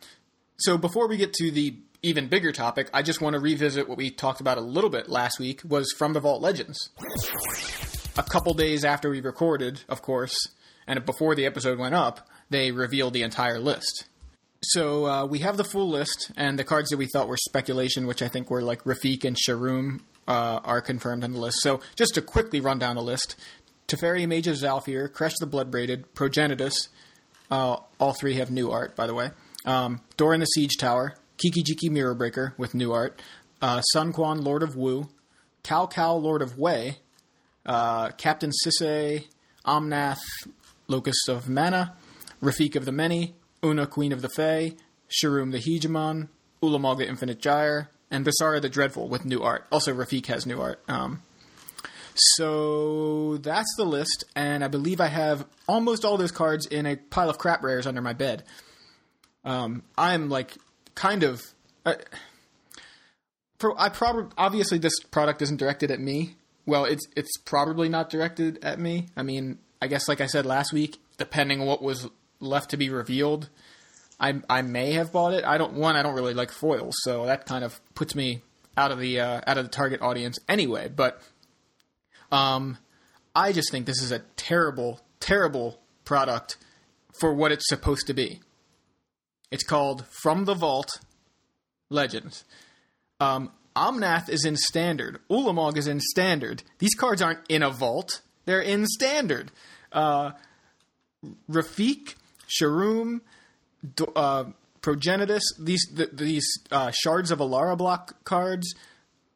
[0.57, 3.97] So before we get to the even bigger topic, I just want to revisit what
[3.97, 6.89] we talked about a little bit last week was From the Vault Legends.
[8.17, 10.35] A couple days after we recorded, of course,
[10.85, 14.05] and before the episode went up, they revealed the entire list.
[14.61, 18.07] So uh, we have the full list, and the cards that we thought were speculation,
[18.07, 21.57] which I think were like Rafiq and Sharuum, uh, are confirmed on the list.
[21.61, 23.35] So just to quickly run down the list
[23.87, 26.89] Teferi Mage of Zhalfir, Kresh the Bloodbraided, Progenitus,
[27.49, 29.31] uh, all three have new art, by the way.
[29.65, 33.21] Um, Doran the Siege Tower, Kiki Jiki Mirror Breaker with new art,
[33.61, 35.07] uh, Sun Quan Lord of Wu,
[35.63, 36.97] Cao Cao Lord of Wei,
[37.65, 39.27] uh, Captain Sisay,
[39.65, 40.19] Omnath
[40.87, 41.95] Locust of Mana,
[42.41, 44.75] Rafiq of the Many, Una Queen of the Fae,
[45.09, 46.29] Sharuum the Hegemon,
[46.61, 49.65] Ulamog the Infinite Gyre, and Visara the Dreadful with new art.
[49.71, 50.81] Also, Rafiq has new art.
[50.87, 51.21] Um,
[52.15, 56.95] so that's the list, and I believe I have almost all those cards in a
[56.95, 58.43] pile of crap rares under my bed.
[59.43, 60.57] Um, I'm like
[60.95, 61.41] kind of.
[61.85, 61.95] Uh,
[63.77, 66.35] I probably obviously this product isn't directed at me.
[66.65, 69.07] Well, it's it's probably not directed at me.
[69.15, 72.77] I mean, I guess like I said last week, depending on what was left to
[72.77, 73.49] be revealed,
[74.19, 75.43] I I may have bought it.
[75.43, 78.41] I don't one I don't really like foils, so that kind of puts me
[78.75, 80.87] out of the uh, out of the target audience anyway.
[80.87, 81.21] But
[82.31, 82.77] um,
[83.35, 86.57] I just think this is a terrible, terrible product
[87.19, 88.41] for what it's supposed to be.
[89.51, 90.99] It's called From the Vault
[91.89, 92.43] Legends.
[93.19, 95.19] Um, Omnath is in standard.
[95.29, 96.63] Ulamog is in standard.
[96.79, 99.51] These cards aren't in a vault; they're in standard.
[99.91, 100.31] Uh,
[101.49, 102.15] Rafiq,
[102.47, 103.21] Sharuum,
[104.15, 104.45] uh,
[104.81, 108.73] Progenitus, these the, these uh, shards of Alara block cards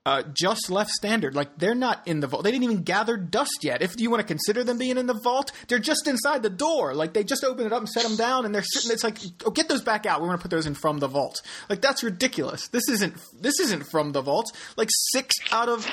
[0.05, 1.35] uh, just left standard.
[1.35, 2.43] Like they're not in the vault.
[2.43, 3.81] They didn't even gather dust yet.
[3.81, 6.95] If you want to consider them being in the vault, they're just inside the door.
[6.95, 8.91] Like they just opened it up and set them down, and they're sitting.
[8.91, 10.21] It's like, oh, get those back out.
[10.21, 11.41] We want to put those in from the vault.
[11.69, 12.67] Like that's ridiculous.
[12.69, 13.15] This isn't.
[13.39, 14.51] This isn't from the vault.
[14.75, 15.87] Like six out of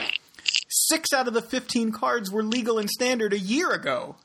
[0.68, 4.16] six out of the fifteen cards were legal and standard a year ago.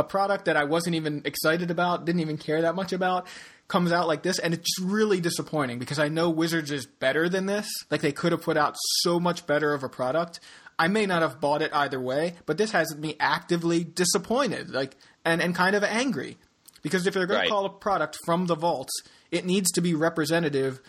[0.00, 3.26] A product that I wasn't even excited about, didn't even care that much about
[3.68, 7.44] comes out like this, and it's really disappointing because I know Wizards is better than
[7.44, 7.68] this.
[7.90, 10.40] Like they could have put out so much better of a product.
[10.78, 14.96] I may not have bought it either way, but this has me actively disappointed, like
[15.22, 16.38] and and kind of angry
[16.80, 17.44] because if they're going right.
[17.44, 18.94] to call a product from the vaults,
[19.30, 20.80] it needs to be representative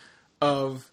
[0.41, 0.89] of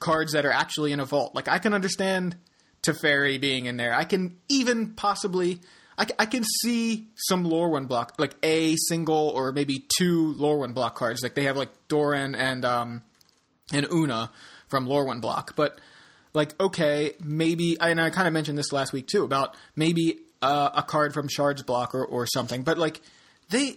[0.00, 1.34] cards that are actually in a vault.
[1.34, 2.36] Like I can understand
[2.82, 3.94] Teferi being in there.
[3.94, 5.60] I can even possibly
[6.02, 10.96] I, I can see some Lorwyn block, like a single or maybe two Lorwyn block
[10.96, 11.22] cards.
[11.22, 13.02] Like they have like Doran and um,
[13.72, 14.32] and Una
[14.68, 15.78] from Lorwyn block, but
[16.34, 20.70] like okay, maybe and I kind of mentioned this last week too about maybe uh,
[20.74, 22.64] a card from Shards block or, or something.
[22.64, 23.00] But like
[23.50, 23.76] they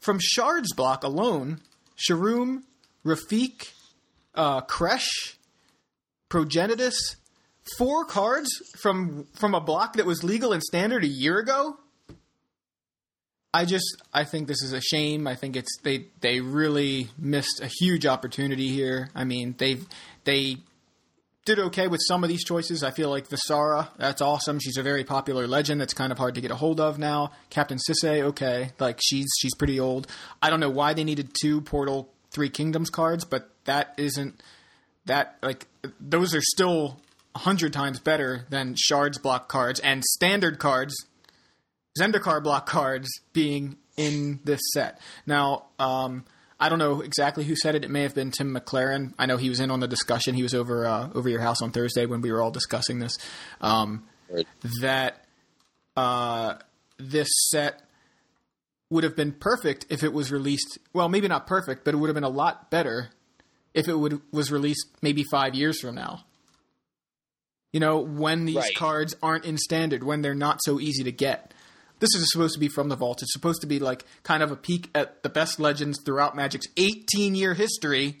[0.00, 1.60] from Shards block alone,
[1.96, 2.64] Sharuum,
[3.06, 3.70] Rafiq,
[4.34, 5.36] uh, Kresh,
[6.28, 7.14] Progenitus,
[7.78, 8.48] four cards
[8.80, 11.76] from from a block that was legal and standard a year ago.
[13.52, 15.26] I just I think this is a shame.
[15.26, 19.10] I think it's they they really missed a huge opportunity here.
[19.14, 19.78] I mean, they
[20.24, 20.58] they
[21.44, 22.84] did okay with some of these choices.
[22.84, 24.60] I feel like Visara, that's awesome.
[24.60, 27.32] She's a very popular legend that's kind of hard to get a hold of now.
[27.48, 28.70] Captain Sisay, okay.
[28.78, 30.06] Like she's she's pretty old.
[30.40, 34.40] I don't know why they needed two Portal 3 Kingdoms cards, but that isn't
[35.06, 35.66] that like
[35.98, 37.00] those are still
[37.36, 40.94] hundred times better than shards block cards and standard cards
[41.98, 45.00] Zendikar block cards being in this set.
[45.26, 46.24] Now, um,
[46.58, 47.84] I don't know exactly who said it.
[47.84, 49.12] It may have been Tim McLaren.
[49.18, 50.34] I know he was in on the discussion.
[50.34, 53.18] He was over uh, over your house on Thursday when we were all discussing this.
[53.60, 54.46] Um, Right.
[54.80, 55.24] That
[55.96, 56.54] uh,
[56.98, 57.82] this set
[58.88, 60.78] would have been perfect if it was released.
[60.92, 63.10] Well, maybe not perfect, but it would have been a lot better
[63.74, 66.24] if it would was released maybe five years from now.
[67.72, 68.74] You know, when these Right.
[68.76, 71.54] cards aren't in standard, when they're not so easy to get.
[72.00, 73.22] This is supposed to be from the vault.
[73.22, 76.66] It's supposed to be like kind of a peek at the best legends throughout Magic's
[76.76, 78.18] 18 year history.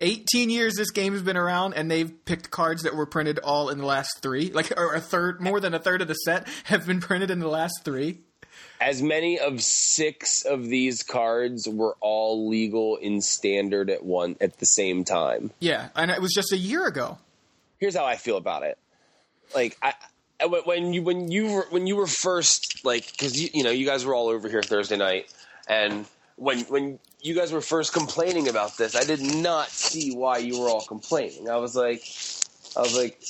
[0.00, 3.68] 18 years this game has been around, and they've picked cards that were printed all
[3.68, 4.50] in the last three.
[4.50, 7.38] Like, or a third, more than a third of the set have been printed in
[7.38, 8.18] the last three.
[8.80, 14.58] As many of six of these cards were all legal in standard at one at
[14.58, 15.52] the same time.
[15.60, 17.18] Yeah, and it was just a year ago.
[17.82, 18.78] Here's how I feel about it.
[19.56, 19.92] Like I,
[20.46, 23.84] when you when you were when you were first like because you you know you
[23.84, 25.32] guys were all over here Thursday night,
[25.68, 30.38] and when when you guys were first complaining about this, I did not see why
[30.38, 31.50] you were all complaining.
[31.50, 32.04] I was like,
[32.76, 33.20] I was like,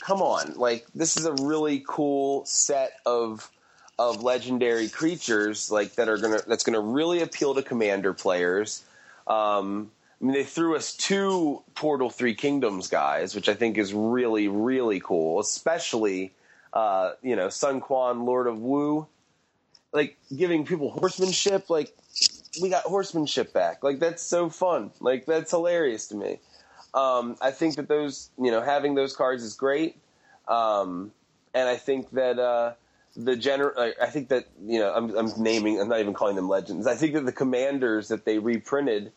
[0.00, 3.50] come on, like this is a really cool set of
[3.98, 8.84] of legendary creatures like that are gonna that's gonna really appeal to commander players.
[9.26, 13.92] Um, I mean, they threw us two Portal Three Kingdoms guys, which I think is
[13.92, 15.40] really, really cool.
[15.40, 16.32] Especially,
[16.72, 19.06] uh, you know, Sun Quan, Lord of Wu,
[19.92, 21.68] like giving people horsemanship.
[21.68, 21.94] Like
[22.60, 23.84] we got horsemanship back.
[23.84, 24.90] Like that's so fun.
[25.00, 26.38] Like that's hilarious to me.
[26.94, 29.96] Um, I think that those, you know, having those cards is great.
[30.48, 31.12] Um,
[31.52, 32.72] and I think that uh,
[33.16, 36.48] the general, I think that you know, I'm, I'm naming, I'm not even calling them
[36.48, 36.86] legends.
[36.86, 39.12] I think that the commanders that they reprinted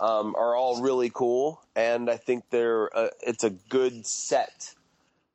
[0.00, 4.74] um, are all really cool, and I think they're uh, it's a good set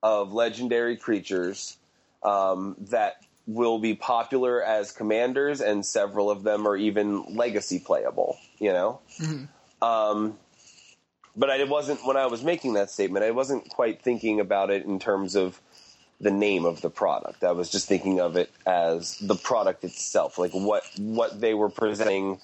[0.01, 1.78] of legendary creatures
[2.23, 8.38] um, that will be popular as commanders, and several of them are even legacy playable.
[8.60, 8.99] You know,
[9.82, 10.38] um,
[11.36, 13.23] but I wasn't when I was making that statement.
[13.23, 15.62] I wasn't quite thinking about it in terms of
[16.19, 17.43] the name of the product.
[17.43, 21.69] I was just thinking of it as the product itself, like what what they were
[21.69, 22.39] presenting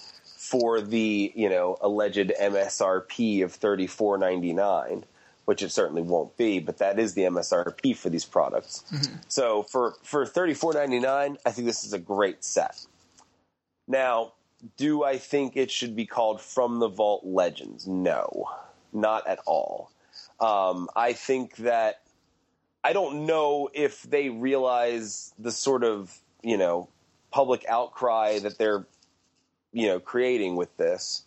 [0.52, 5.04] for the you know alleged MSRP of thirty four ninety nine,
[5.46, 8.84] which it certainly won't be, but that is the MSRP for these products.
[9.28, 12.84] So for for thirty four ninety nine, I think this is a great set.
[13.88, 14.34] Now,
[14.76, 17.86] do I think it should be called From the Vault Legends?
[17.86, 18.50] No,
[18.92, 19.90] not at all.
[20.38, 22.02] Um, I think that
[22.84, 26.90] I don't know if they realize the sort of you know
[27.30, 28.84] public outcry that they're
[29.72, 31.24] you know creating with this,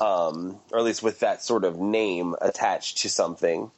[0.00, 3.70] um, or at least with that sort of name attached to something.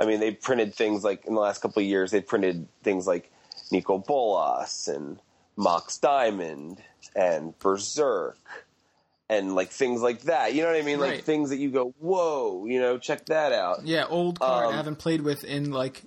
[0.00, 3.06] I mean, they printed things like in the last couple of years, they printed things
[3.06, 3.30] like
[3.70, 5.20] Nicol Bolas and
[5.56, 6.82] Mox Diamond
[7.14, 8.38] and Berserk
[9.28, 10.54] and like things like that.
[10.54, 10.98] You know what I mean?
[10.98, 13.84] Like things that you go, whoa, you know, check that out.
[13.84, 16.02] Yeah, old card Um, I haven't played with in like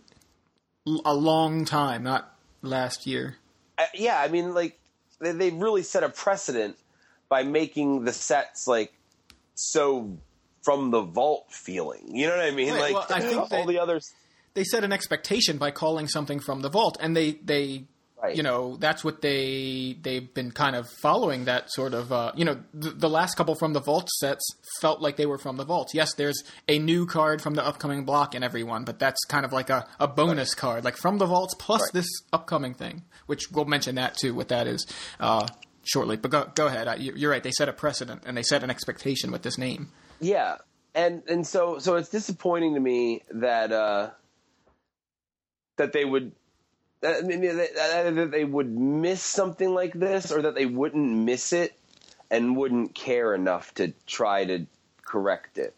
[1.06, 3.38] a long time, not last year.
[3.78, 4.80] Uh, yeah, I mean, like
[5.20, 6.78] they, they really set a precedent
[7.32, 8.92] by making the sets like
[9.56, 10.18] so
[10.64, 12.04] from the vault feeling.
[12.16, 12.74] You know what I mean?
[12.74, 14.06] Right, like well, I think all they- the others.
[14.54, 17.86] They set an expectation by calling something from the vault, and they they
[18.22, 18.36] Right.
[18.36, 22.46] you know that's what they they've been kind of following that sort of uh, you
[22.46, 24.44] know the, the last couple from the vault sets
[24.80, 25.90] felt like they were from the vault.
[25.96, 29.44] Yes, there's a new card from the upcoming block in every one, but that's kind
[29.44, 31.94] of like a, a bonus card, like from the vaults plus Right.
[31.94, 34.86] this upcoming thing, which we'll mention that too, what that is
[35.20, 35.48] uh,
[35.84, 36.18] shortly.
[36.18, 37.44] But go go ahead, I, you- you're right.
[37.44, 39.90] They set a precedent and they set an expectation with this name.
[40.20, 40.58] Yeah,
[40.96, 44.12] and and so so it's disappointing to me that uh,
[45.78, 46.32] that they would.
[47.04, 51.52] I mean, that that they would miss something like this, or that they wouldn't miss
[51.52, 51.74] it
[52.30, 54.68] and wouldn't care enough to try to
[55.04, 55.76] correct it.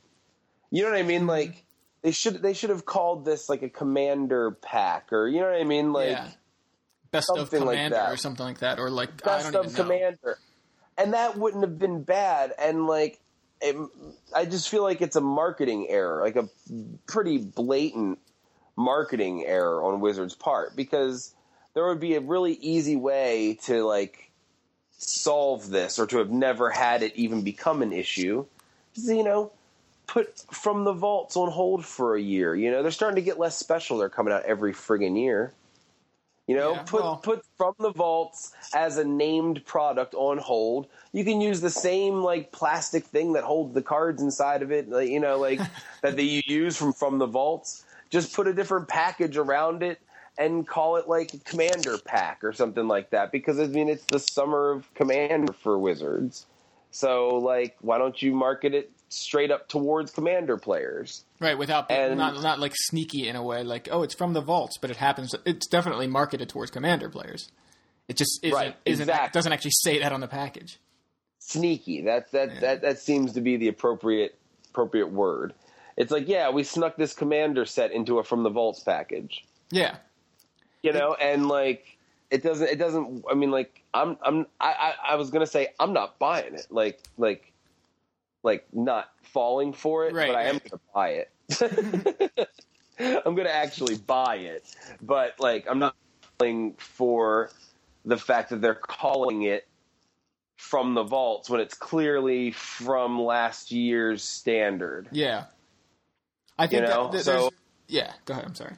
[0.69, 1.25] You know what I mean?
[1.25, 1.63] Like
[2.01, 5.61] they should they should have called this like a commander pack, or you know what
[5.61, 5.93] I mean?
[5.93, 6.27] Like yeah,
[7.13, 8.11] best of something like commander that.
[8.11, 9.83] or something like that, or like I best don't of even know.
[9.83, 10.37] commander
[10.97, 13.19] and that wouldn't have been bad and like
[13.61, 13.75] it,
[14.35, 16.47] i just feel like it's a marketing error like a
[17.07, 18.19] pretty blatant
[18.75, 21.33] marketing error on wizards part because
[21.73, 24.31] there would be a really easy way to like
[24.91, 28.45] solve this or to have never had it even become an issue
[28.95, 29.51] is, you know,
[30.07, 32.55] put from the vaults on hold for a year.
[32.55, 33.97] You know, they're starting to get less special.
[33.97, 35.53] They're coming out every friggin' year.
[36.47, 40.87] You know, Yeah, put well- put from the vaults as a named product on hold.
[41.13, 44.89] You can use the same like plastic thing that holds the cards inside of it,
[44.89, 45.59] like, you know, like
[46.01, 47.85] that they use from from the vaults.
[48.09, 50.01] Just put a different package around it
[50.37, 53.31] and call it like Commander Pack or something like that.
[53.31, 56.45] Because I mean, it's the summer of Commander for Wizards.
[56.91, 61.23] So like, why don't you market it straight up towards Commander players?
[61.39, 64.33] Right, without being, And- not not like sneaky in a way, like oh, it's from
[64.33, 65.33] the vaults, but it happens.
[65.45, 67.49] It's definitely marketed towards commander players.
[68.07, 69.29] It just isn't, Right, isn't exactly.
[69.33, 70.79] doesn't actually say that on the package.
[71.39, 72.01] sneaky.
[72.01, 74.35] That that that that seems to be the appropriate
[74.71, 75.53] appropriate word.
[75.95, 79.45] It's like, yeah, we snuck this commander set into a from the vaults package.
[79.69, 79.97] Yeah,
[80.81, 81.97] You know, and like
[82.31, 85.69] it doesn't it doesn't I mean like I'm I'm I, I, I was gonna say
[85.79, 86.67] I'm not buying it.
[86.71, 87.51] Like like
[88.43, 90.71] like not falling for it, Right, but I am right.
[90.71, 92.49] gonna buy it.
[93.25, 94.63] I'm gonna actually buy it.
[95.01, 95.95] But like I'm not
[96.39, 97.49] falling for
[98.05, 99.67] the fact that they're calling it
[100.57, 105.07] from the vaults when it's clearly from last year's standard.
[105.11, 105.45] yeah.
[106.57, 107.49] I think You know, that, that so-
[107.87, 108.13] yeah.
[108.25, 108.45] Go ahead.
[108.45, 108.73] I'm sorry.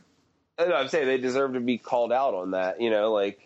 [0.57, 2.79] I'm saying they deserve to be called out on that.
[2.79, 3.44] You know, like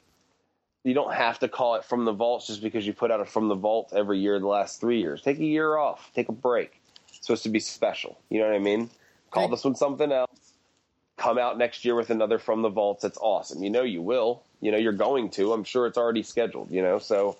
[0.90, 3.26] you don't have to call it from the vaults just because you put out a
[3.26, 5.22] from the vault every year the last three years.
[5.22, 6.10] Take a year off.
[6.16, 6.82] Take a break.
[7.10, 8.18] It's supposed to be special.
[8.30, 8.90] You know what I mean?
[9.30, 10.32] Call this one something else.
[11.16, 13.04] Come out next year with another from the vaults.
[13.04, 13.62] That's awesome.
[13.62, 14.42] You know you will.
[14.62, 15.54] You know you're going to.
[15.54, 16.72] I'm sure it's already scheduled.
[16.72, 17.38] You know, so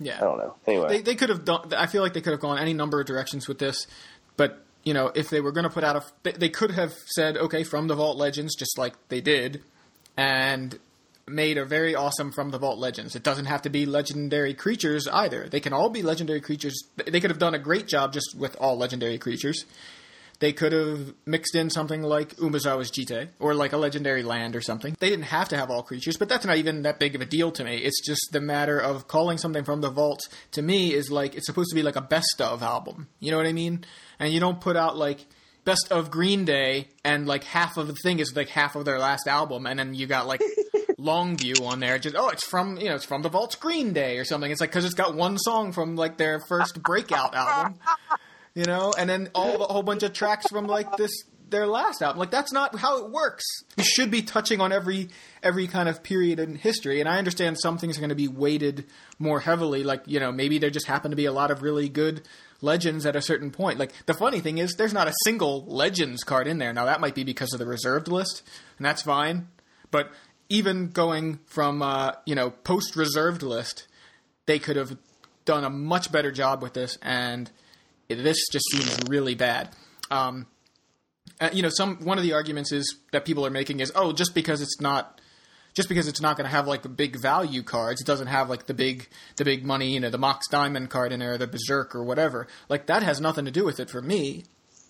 [0.00, 0.56] Yeah, I don't know.
[0.66, 1.72] Anyway, they they could have done.
[1.74, 3.86] I feel like they could have gone any number of directions with this,
[4.36, 6.92] but you know, if they were going to put out a, they, they could have
[7.14, 9.62] said, okay, from the Vault Legends, just like they did,
[10.16, 10.78] and
[11.26, 13.16] made a very awesome from the Vault Legends.
[13.16, 15.48] It doesn't have to be legendary creatures either.
[15.48, 16.74] They can all be legendary creatures.
[16.96, 19.64] They could have done a great job just with all legendary creatures.
[20.40, 24.60] They could have mixed in something like Umezawa's Jitte or like a legendary land or
[24.60, 24.96] something.
[24.98, 27.24] They didn't have to have all creatures, but that's not even that big of a
[27.24, 27.78] deal to me.
[27.78, 31.46] It's just the matter of calling something from the vault to me is like it's
[31.46, 33.08] supposed to be like a best of album.
[33.20, 33.84] You know what I mean?
[34.18, 35.24] And you don't put out like
[35.64, 38.98] best of Green Day and like half of the thing is like half of their
[38.98, 40.42] last album and then you got like
[41.04, 44.18] Longview on there just oh it's from you know it's from the Vault's Green Day
[44.18, 44.50] or something.
[44.50, 47.78] It's like cuz it's got one song from like their first breakout album
[48.54, 51.10] you know, and then all a whole bunch of tracks from like this
[51.50, 52.18] their last album.
[52.18, 53.44] Like that's not how it works.
[53.76, 55.08] You should be touching on every
[55.42, 57.00] every kind of period in history.
[57.00, 58.86] And I understand some things are going to be weighted
[59.18, 59.82] more heavily.
[59.82, 62.22] Like you know, maybe there just happen to be a lot of really good
[62.60, 63.78] legends at a certain point.
[63.78, 66.72] Like the funny thing is, there's not a single legends card in there.
[66.72, 68.42] Now that might be because of the reserved list,
[68.78, 69.48] and that's fine.
[69.90, 70.10] But
[70.48, 73.86] even going from uh, you know post reserved list,
[74.46, 74.96] they could have
[75.44, 77.50] done a much better job with this, and
[78.08, 79.70] this just seems really bad.
[80.10, 80.46] Um,
[81.40, 84.12] uh, you know, some one of the arguments is that people are making is, oh,
[84.12, 85.20] just because it's not,
[85.74, 88.48] just because it's not going to have like the big value cards, it doesn't have
[88.48, 91.46] like the big, the big money, you know, the Mox Diamond card in there, the
[91.46, 92.46] Berserk or whatever.
[92.68, 94.44] Like that has nothing to do with it for me.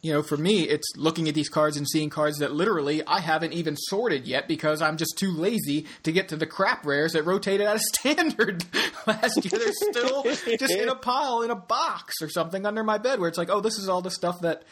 [0.05, 3.21] You know, for me, it's looking at these cards and seeing cards that literally I
[3.21, 7.15] haven't even sorted yet because I'm just too lazy to get to the crap rares
[7.15, 8.67] that rotated out of standard
[9.07, 9.59] last year.
[9.59, 13.31] They're still just in a pile in a box or something under my bed where
[13.31, 14.65] it's like, oh, this is all the stuff that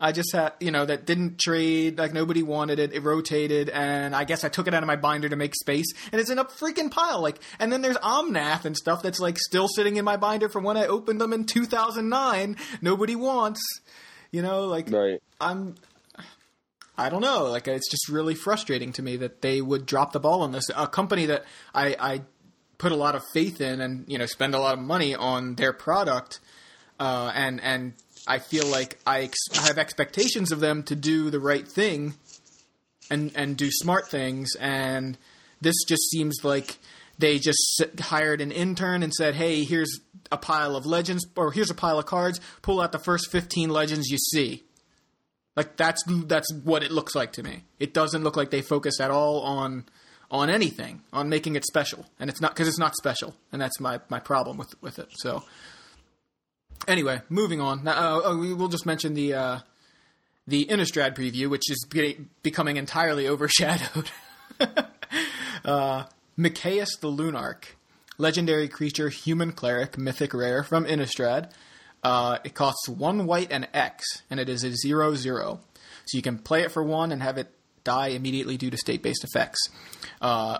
[0.00, 4.12] I just had, you know, that didn't trade, like nobody wanted it, it rotated, and
[4.14, 6.40] I guess I took it out of my binder to make space, and it's in
[6.40, 7.22] a freaking pile.
[7.22, 10.64] Like, and then there's Omnath and stuff that's like still sitting in my binder from
[10.64, 12.56] when I opened them in 2009.
[12.82, 13.60] Nobody wants,
[14.34, 15.22] you know, like right.
[15.40, 15.76] I'm.
[16.98, 17.44] I don't know.
[17.44, 20.64] Like it's just really frustrating to me that they would drop the ball on this.
[20.74, 22.20] A company that I, I
[22.76, 25.54] put a lot of faith in and you know spend a lot of money on
[25.54, 26.40] their product,
[26.98, 27.92] uh, and and
[28.26, 32.14] I feel like I, ex- I have expectations of them to do the right thing,
[33.08, 34.56] and and do smart things.
[34.58, 35.16] And
[35.60, 36.78] this just seems like
[37.18, 40.00] they just hired an intern and said, "Hey, here's
[40.32, 42.40] a pile of legends, or here's a pile of cards.
[42.62, 44.64] Pull out the first fifteen legends you see."
[45.56, 47.64] Like that's that's what it looks like to me.
[47.78, 49.84] It doesn't look like they focus at all on
[50.30, 53.78] on anything, on making it special, and it's not because it's not special, and that's
[53.78, 55.08] my my problem with with it.
[55.12, 55.44] So
[56.88, 57.84] anyway, moving on.
[57.84, 59.58] Now, uh, uh, we will just mention the uh,
[60.46, 64.10] the Innistrad preview, which is be- becoming entirely overshadowed.
[65.64, 66.04] uh,
[66.36, 67.76] Mikaeus the Lunarch,
[68.18, 71.50] legendary creature, human cleric, mythic rare from Innistrad.
[72.02, 75.60] Uh, it costs one white and X, and it is a zero zero.
[76.06, 77.50] So you can play it for one and have it
[77.84, 79.60] die immediately due to state based effects.
[80.20, 80.58] Uh,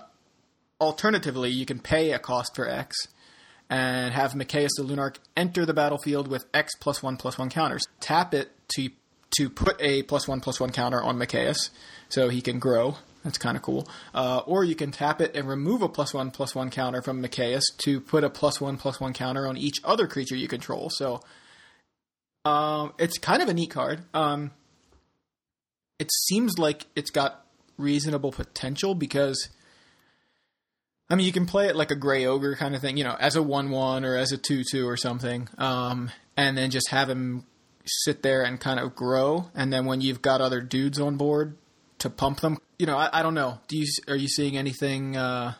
[0.80, 2.96] alternatively, you can pay a cost for X,
[3.68, 7.86] and have Mikaeus the Lunarch enter the battlefield with X plus one plus one counters.
[8.00, 8.90] Tap it to
[9.38, 11.70] to put a plus one plus one counter on Mikaeus
[12.08, 12.96] so he can grow.
[13.24, 13.88] That's kind of cool.
[14.14, 17.22] Uh, or you can tap it and remove a plus one plus one counter from
[17.22, 20.90] Mikaeus to put a plus one plus one counter on each other creature you control.
[20.90, 21.22] So
[22.44, 24.02] um, it's kind of a neat card.
[24.12, 24.50] Um,
[25.98, 27.46] it seems like it's got
[27.78, 29.48] reasonable potential because
[31.08, 33.16] I mean you can play it like a gray ogre kind of thing, you know,
[33.18, 36.90] as a one one or as a two two or something, um, and then just
[36.90, 37.46] have him
[37.86, 41.56] sit there and kind of grow, and then when you've got other dudes on board
[42.04, 43.58] to pump them, you know, I, I don't know.
[43.66, 45.54] Do you are you seeing anything uh,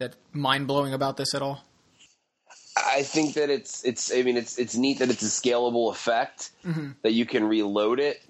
[0.00, 1.62] that mind blowing about this at all?
[2.76, 4.10] I think that it's it's.
[4.12, 6.50] I mean, it's it's neat that it's a scalable effect
[7.02, 8.22] that you can reload it.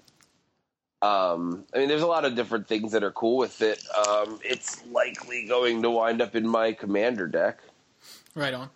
[1.01, 3.83] Um, I mean, there's a lot of different things that are cool with it.
[4.07, 7.59] Um, it's likely going to wind up in my commander deck.
[8.35, 8.69] Right on.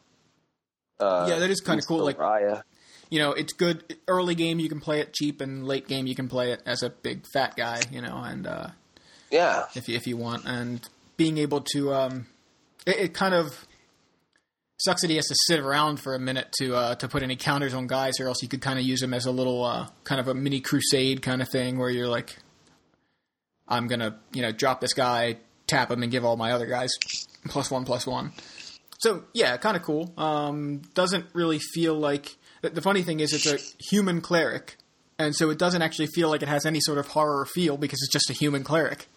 [0.99, 2.63] Uh, Yeah, that is kinda cool, like- Raya.
[3.09, 6.15] You know, it's good early game you can play it cheap and late game you
[6.15, 8.67] can play it as a big fat guy, you know, and uh,
[9.31, 10.87] yeah, if you, if you want and
[11.17, 12.27] being able to um
[12.85, 13.65] it, it kind of
[14.79, 17.35] sucks that he has to sit around for a minute to uh, to put any
[17.35, 19.87] counters on guys or else you could kind of use him as a little uh,
[20.03, 22.37] kind of a mini crusade kind of thing where you're like
[23.67, 25.37] I'm going to, you know, drop this guy,
[25.67, 26.91] tap him and give all my other guys
[27.47, 28.31] plus 1 plus 1.
[28.99, 30.13] So, yeah, kind of cool.
[30.17, 34.77] Um, doesn't really feel like the, the funny thing is it's a human cleric
[35.19, 37.99] and so it doesn't actually feel like it has any sort of horror feel because
[38.03, 39.07] it's just a human cleric.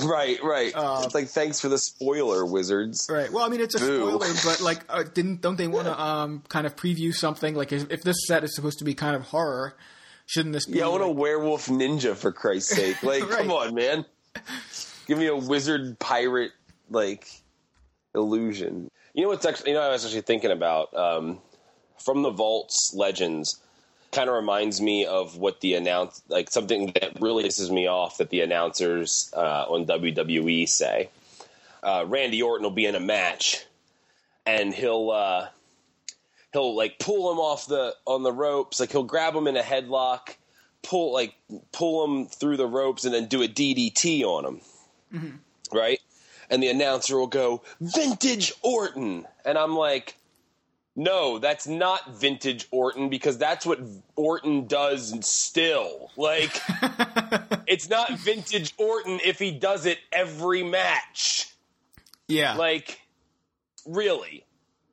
[0.00, 0.72] right, right.
[1.04, 3.06] it's like thanks for the spoiler, wizards.
[3.08, 3.30] Right.
[3.32, 4.18] Well, I mean, it's a Boo.
[4.18, 7.54] spoiler, but like, uh, didn't don't they want to um, kind of preview something?
[7.54, 9.76] Like, if, if this set is supposed to be kind of horror,
[10.26, 10.78] shouldn't this be?
[10.78, 12.96] Yeah, I want a werewolf ninja for Christ's sake.
[13.04, 13.38] Like, Right.
[13.38, 14.04] come on, man.
[15.06, 16.50] Give me a wizard pirate
[16.90, 17.28] like
[18.16, 18.90] illusion.
[19.14, 19.70] You know what's actually?
[19.70, 21.38] You know, I was actually thinking about um,
[22.04, 23.58] from the vaults legends.
[24.12, 28.18] Kind of reminds me of what the announce like something that really pisses me off
[28.18, 31.08] that the announcers uh, on WWE say.
[31.82, 33.64] Uh, Randy Orton will be in a match,
[34.46, 35.48] and he'll uh,
[36.52, 39.62] he'll like pull him off the on the ropes, like he'll grab him in a
[39.62, 40.36] headlock,
[40.82, 41.34] pull like
[41.72, 44.60] pull him through the ropes, and then do a DDT on him,
[45.72, 46.00] right?
[46.48, 50.14] And the announcer will go, "Vintage Orton," and I'm like,
[50.96, 53.80] "No, that's not vintage Orton because that's what
[54.16, 56.10] Orton does still.
[56.16, 56.60] Like,
[57.66, 61.52] it's not vintage Orton if he does it every match.
[62.28, 62.54] Yeah.
[62.56, 63.00] Like,
[63.86, 64.44] really."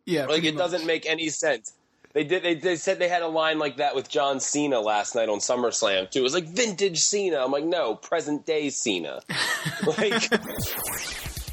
[0.06, 0.26] yeah.
[0.26, 0.60] Like it much.
[0.60, 1.74] doesn't make any sense.
[2.14, 2.44] They did.
[2.44, 5.40] They, they said they had a line like that with John Cena last night on
[5.40, 6.20] SummerSlam too.
[6.20, 7.38] It was like vintage Cena.
[7.38, 9.22] I'm like, no, present day Cena.
[9.98, 10.22] like,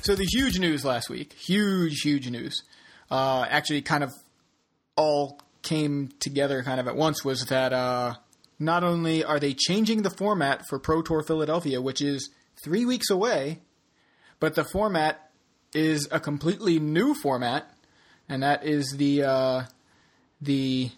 [0.03, 2.65] So the huge news last week, huge, huge news,
[3.11, 4.13] uh, actually kind of
[4.99, 8.15] all came together kind of at once was that uh,
[8.59, 12.31] not only are they changing the format for Pro Tour Philadelphia, which is
[12.65, 13.61] three weeks away,
[14.41, 15.31] but the format
[15.73, 17.71] is a completely new format,
[18.29, 19.63] and that is the uh,
[20.41, 20.91] the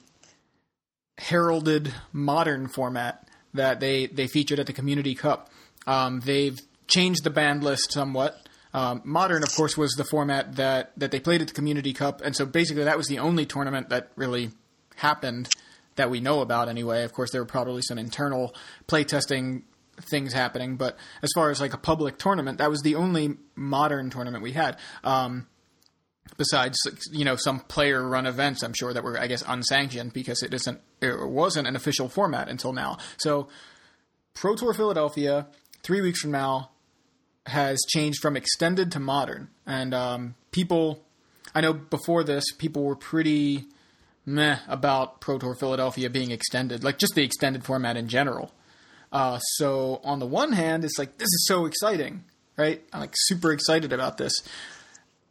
[1.19, 5.51] heralded modern format that they, they featured at the Community Cup.
[5.87, 8.49] Um, they've changed the band list somewhat.
[8.73, 12.21] Um, modern, of course, was the format that, that they played at the Community Cup,
[12.21, 14.51] and so basically that was the only tournament that really
[14.97, 15.49] happened
[15.97, 17.03] that we know about anyway.
[17.03, 18.55] Of course, there were probably some internal
[18.87, 19.63] playtesting
[20.11, 24.11] things happening, but as far as like a public tournament, that was the only modern
[24.11, 24.79] tournament we had.
[25.05, 25.47] Um,
[26.37, 26.77] besides
[27.13, 30.55] you know some player run events i'm sure that were i guess unsanctioned because it
[30.55, 33.49] isn't it wasn't an official format until now so
[34.35, 35.47] pro tour philadelphia
[35.83, 36.71] three weeks from now
[37.51, 39.49] has changed from extended to modern.
[39.67, 41.05] And um, people
[41.55, 43.65] i know before this people were pretty
[44.25, 48.53] meh about pro tour philadelphia being extended like just the extended format in general.
[49.13, 52.25] Uh, so on the one hand it's like this is so exciting
[52.61, 52.83] right?
[52.93, 54.33] I'm like super excited about this.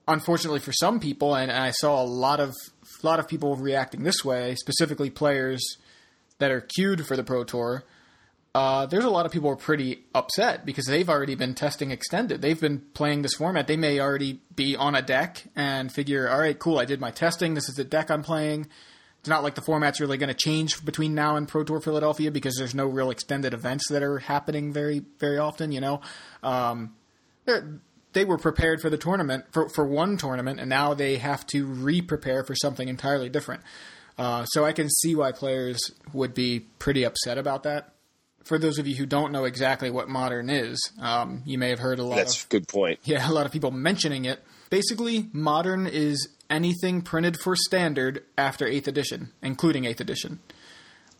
[0.07, 2.55] Unfortunately for some people, and I saw a lot of
[3.01, 5.61] a lot of people reacting this way, specifically players
[6.39, 7.83] that are queued for the Pro Tour.
[8.55, 12.41] Uh, there's a lot of people are pretty upset because they've already been testing extended.
[12.41, 13.67] They've been playing this format.
[13.67, 17.11] They may already be on a deck and figure, all right, cool, I did my
[17.11, 17.53] testing.
[17.53, 18.67] This is the deck I'm playing.
[19.19, 22.31] It's not like the format's really going to change between now and Pro Tour Philadelphia
[22.31, 25.71] because there's no real extended events that are happening very, very often.
[25.71, 26.01] You know,
[26.41, 26.95] um,
[28.13, 31.65] they were prepared for the tournament for, for one tournament, and now they have to
[31.65, 33.61] re-prepare for something entirely different.
[34.17, 37.93] Uh, so I can see why players would be pretty upset about that.
[38.49, 41.77] For those of you who don't know exactly what modern is, um, you may have
[41.77, 42.99] heard a lot that's of a good point.
[43.03, 44.43] yeah, a lot of people mentioning it.
[44.71, 50.39] basically modern is anything printed for standard after 8th edition, including 8th edition.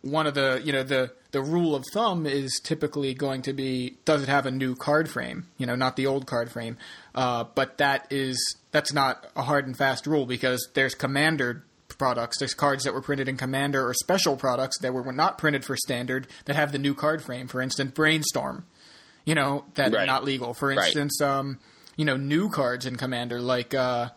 [0.02, 3.98] One of the, you know, the the rule of thumb is typically going to be
[4.06, 6.78] does it have a new card frame, you know, not the old card frame.
[7.14, 11.64] Uh, but that is that's not a hard and fast rule because there's commander
[12.00, 15.64] products, there's cards that were printed in commander or special products that were not printed
[15.64, 17.48] for standard that have the new card frame.
[17.48, 18.66] For instance, Brainstorm,
[19.26, 20.04] you know, that Right.
[20.04, 20.54] are not legal.
[20.56, 20.78] For Right.
[20.86, 21.60] instance, um,
[21.96, 24.10] you know, new cards in commander like uh,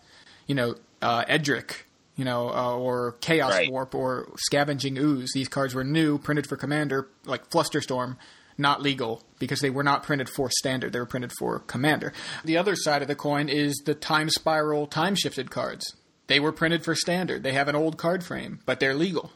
[0.47, 3.71] you know, uh, Edric, you know, uh, or Chaos Right.
[3.71, 5.33] Warp or Scavenging Ooze.
[5.35, 8.17] These cards were new, printed for Commander, like Flusterstorm,
[8.59, 10.93] not legal because they were not printed for Standard.
[10.93, 12.13] They were printed for Commander.
[12.45, 15.95] The other side of the coin is the Time Spiral time shifted cards.
[16.27, 17.43] They were printed for Standard.
[17.43, 19.33] They have an old card frame, but they're legal.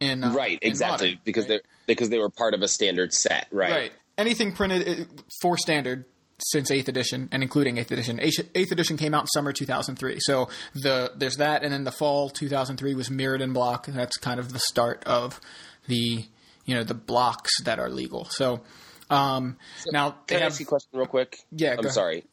[0.00, 1.48] In, uh, right, in exactly, Modern, because right?
[1.48, 3.70] they're because they were part of a standard set, right?
[3.70, 3.92] Right.
[4.18, 5.04] Anything printed uh,
[5.40, 6.04] for standard
[6.38, 8.18] since 8th edition and including 8th edition.
[8.18, 10.18] 8th edition came out in summer 2003.
[10.20, 14.52] So the there's that and then the fall 2003 was Mirrodin block that's kind of
[14.52, 15.40] the start of
[15.86, 16.24] the
[16.64, 18.24] you know the blocks that are legal.
[18.26, 18.62] So
[19.10, 19.56] um
[19.92, 21.38] now Can I have ask you a question real quick?
[21.50, 22.24] Yeah, I'm sorry.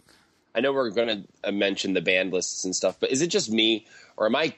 [0.56, 3.28] I know we're going to uh, mention the band lists and stuff, but is it
[3.28, 3.86] just me
[4.18, 4.56] or am I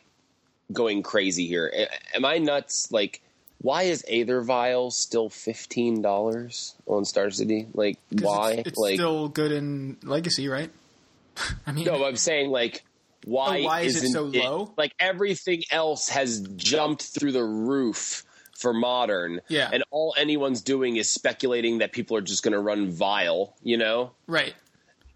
[0.72, 1.72] going crazy here?
[2.14, 2.92] Am I nuts?
[2.92, 3.22] Like,
[3.60, 7.68] why is Aether Vial still fifteen dollars on Star City?
[7.74, 8.54] Like, why?
[8.54, 10.72] it's, it's like, still good in legacy, right?
[11.68, 12.84] I mean no, I'm saying like,
[13.26, 13.60] why?
[13.60, 14.74] Oh, why is it so low?
[14.78, 18.24] Like everything else has jumped through the roof
[18.62, 19.42] for modern.
[19.48, 19.70] Yeah.
[19.74, 23.78] and all anyone's doing is speculating that people are just going to run vial, You
[23.78, 24.12] know.
[24.28, 24.54] right.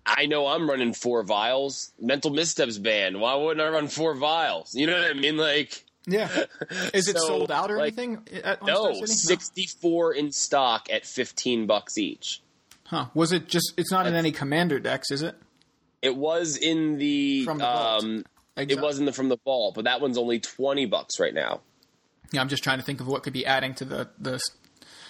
[0.05, 1.91] I know I'm running four vials.
[1.99, 3.19] Mental missteps banned.
[3.19, 4.71] Why wouldn't I run four vials?
[4.73, 5.37] You know what I mean?
[5.37, 6.29] Like, Yeah.
[6.93, 9.07] Is it So, sold out or like, anything at no, City?
[9.07, 12.41] 64 in stock at 15 bucks each.
[12.85, 13.07] Huh.
[13.15, 15.35] Was it just it's not in any commander decks, is it?
[16.03, 18.25] It was in the, From the um,
[18.57, 21.61] it was in the from the vault, but that one's only 20 bucks right now.
[22.31, 24.39] Yeah, I'm just trying to think of what could be adding to the the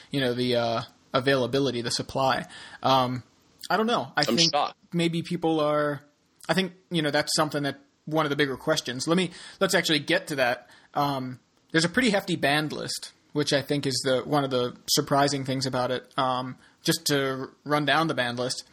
[0.10, 0.82] you know the uh,
[1.14, 2.46] availability, the supply.
[2.82, 3.24] Um,
[3.70, 4.12] I don't know.
[4.16, 4.76] I I'm think shocked.
[4.94, 6.02] maybe people are.
[6.48, 9.08] I think you know that's something that one of the bigger questions.
[9.08, 10.70] Let me let's actually get to that.
[10.94, 11.40] Um,
[11.72, 15.44] there's a pretty hefty band list, which I think is the one of the surprising
[15.46, 16.12] things about it.
[16.18, 18.64] Um, just to run down the band list: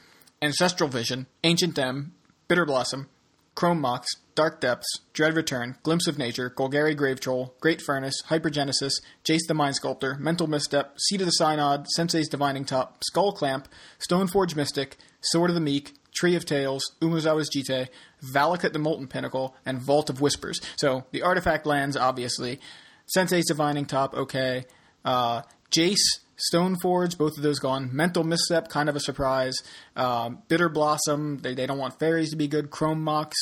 [0.42, 2.12] Ancestral Vision, Ancient M,
[2.48, 3.08] Bitter Blossom,
[3.54, 8.92] Chrome Mox, Dark Depths, Dread Return, Glimpse of Nature, Golgari Grave Troll, Great Furnace, Hypergenesis,
[9.24, 13.68] Jace the Mind Sculptor, Mental Misstep, Seat of the Synod, Sensei's Divining Top, Skull Clamp,
[14.08, 17.88] Stoneforge Mystic, Sword of the Meek, Tree of Tales, Umezawa's Jitte,
[18.34, 20.60] Valakut the Molten Pinnacle, and Vault of Whispers.
[20.76, 22.60] So the artifact lands, obviously.
[23.06, 24.64] Sensei's Divining Top, okay.
[25.04, 26.20] Uh, Jace,
[26.52, 27.90] Stoneforge, both of those gone.
[27.92, 29.54] Mental Misstep, kind of a surprise.
[29.96, 32.70] Um, Bitter Blossom, they, they don't want fairies to be good.
[32.70, 33.36] Chrome Mox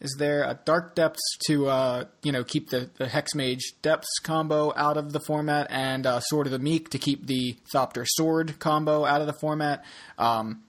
[0.00, 0.42] is there.
[0.42, 4.96] A Dark Depths to, uh, you know, keep the, the Hex Mage Depths combo out
[4.96, 9.04] of the format, and uh, Sword of the Meek to keep the Thopter Sword combo
[9.04, 9.84] out of the format.
[10.18, 10.62] Um,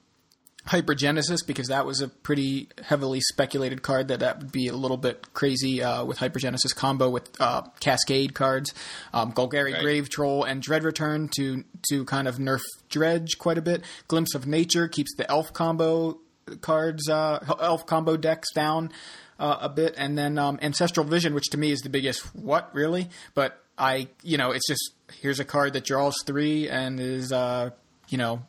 [0.68, 4.97] Hypergenesis because that was a pretty heavily speculated card that that would be a little
[4.97, 8.74] bit crazy uh, with Hypergenesis combo with uh, Cascade cards,
[9.14, 9.82] um, Golgari Right.
[9.82, 13.84] Grave Troll and Dread Return to to kind of nerf Dredge quite a bit.
[14.07, 16.20] Glimpse of Nature keeps the Elf combo
[16.61, 18.91] cards, uh, Elf combo decks down
[19.39, 22.74] uh, a bit, and then um, Ancestral Vision, which to me is the biggest what
[22.74, 27.32] really, but I you know it's just here's a card that draws three and is
[27.32, 27.72] uh,
[28.09, 28.43] you know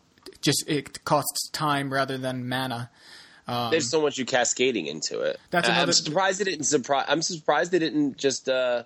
[0.45, 2.91] just it costs time rather than mana.
[3.47, 5.39] There's so much you cascading into it.
[5.51, 7.05] That's Uh, another- I'm surprised they didn't surprise.
[7.09, 8.85] I'm surprised they didn't just uh,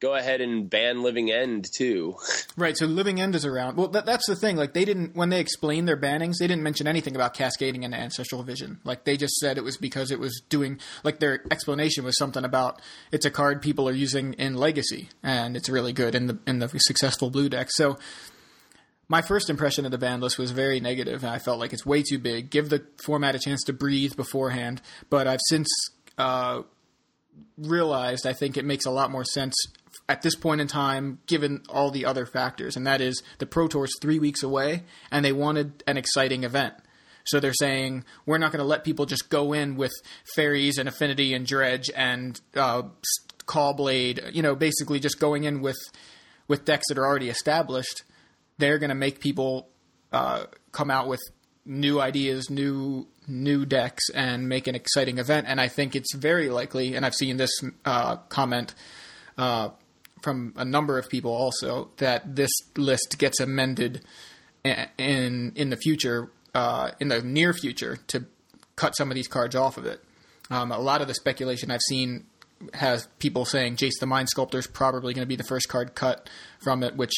[0.00, 2.16] go ahead and ban Living End too.
[2.56, 3.76] Right, so Living End is around.
[3.78, 4.56] Well, that, that's the thing.
[4.56, 7.94] Like they didn't when they explained their bannings, they didn't mention anything about cascading and
[7.94, 8.80] ancestral vision.
[8.84, 10.78] Like they just said it was because it was doing.
[11.04, 12.80] Like their explanation was something about
[13.12, 16.58] it's a card people are using in Legacy, and it's really good in the in
[16.58, 17.68] the successful blue deck.
[17.70, 17.98] So.
[19.10, 21.84] My first impression of the ban list was very negative, and I felt like it's
[21.84, 22.48] way too big.
[22.48, 24.80] Give the format a chance to breathe beforehand.
[25.10, 25.68] But I've since
[26.16, 26.62] uh,
[27.58, 29.56] realized I think it makes a lot more sense
[30.08, 33.66] at this point in time, given all the other factors, and that is the Pro
[33.66, 36.74] Tour's three weeks away, and they wanted an exciting event.
[37.24, 39.92] So they're saying we're not going to let people just go in with
[40.36, 42.82] fairies and affinity and dredge and uh,
[43.46, 44.30] Caw-Blade.
[44.32, 45.78] You know, basically just going in with
[46.46, 48.04] with decks that are already established.
[48.60, 49.68] They're going to make people
[50.12, 51.20] uh, come out with
[51.64, 55.46] new ideas, new new decks, and make an exciting event.
[55.48, 57.52] And I think it's very likely, and I've seen this
[57.84, 58.74] uh, comment
[59.38, 59.70] uh,
[60.22, 64.02] from a number of people also, that this list gets amended
[64.64, 68.26] in in the future, uh, in the near future, to
[68.76, 70.02] cut some of these cards off of it.
[70.50, 72.26] Um, a lot of the speculation I've seen
[72.74, 75.94] has people saying Jace the Mind Sculptor is probably going to be the first card
[75.94, 76.28] cut
[76.62, 77.12] from it, which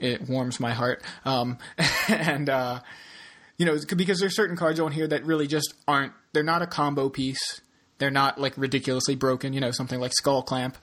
[0.00, 1.02] it warms my heart.
[1.24, 1.58] Um,
[2.08, 2.80] and uh,
[3.58, 6.12] you know, because there's certain cards on here that really just aren't.
[6.32, 7.60] They're not a combo piece.
[7.98, 9.52] They're not like ridiculously broken.
[9.52, 10.76] You know, something like Skull Clamp.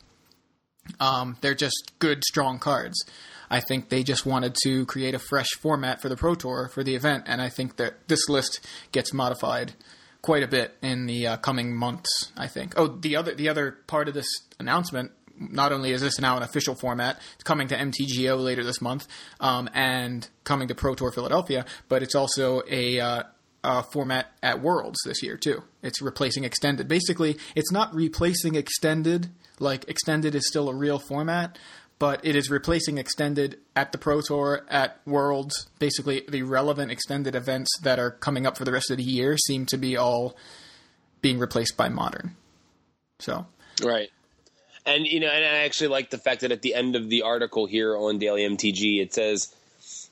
[1.00, 3.04] Um, they're just good, strong cards.
[3.50, 6.84] I think they just wanted to create a fresh format for the Pro Tour for
[6.84, 9.74] the event, and I think that this list gets modified
[10.22, 12.10] quite a bit in the uh, coming months.
[12.38, 12.74] I think.
[12.78, 14.28] Oh, the other the other part of this
[14.60, 15.12] announcement.
[15.40, 19.08] Not only is this now an official format, it's coming to MTGO later this month,
[19.40, 23.24] um, and coming to Pro Tour Philadelphia, but it's also a uh,
[23.64, 25.64] uh, format at Worlds this year too.
[25.84, 26.88] It's replacing Extended.
[26.88, 29.30] Basically, it's not replacing Extended.
[29.60, 31.58] Like Extended is still a real format,
[32.00, 35.68] but it is replacing Extended at the Pro Tour, at Worlds.
[35.80, 39.38] Basically, the relevant Extended events that are coming up for the rest of the year
[39.38, 40.38] seem to be all
[41.22, 42.36] being replaced by Modern.
[43.20, 43.48] So,
[43.84, 44.10] right.
[44.88, 47.24] And you know, and I actually like the fact that at the end of the
[47.24, 49.54] article here on Daily MTG, it says,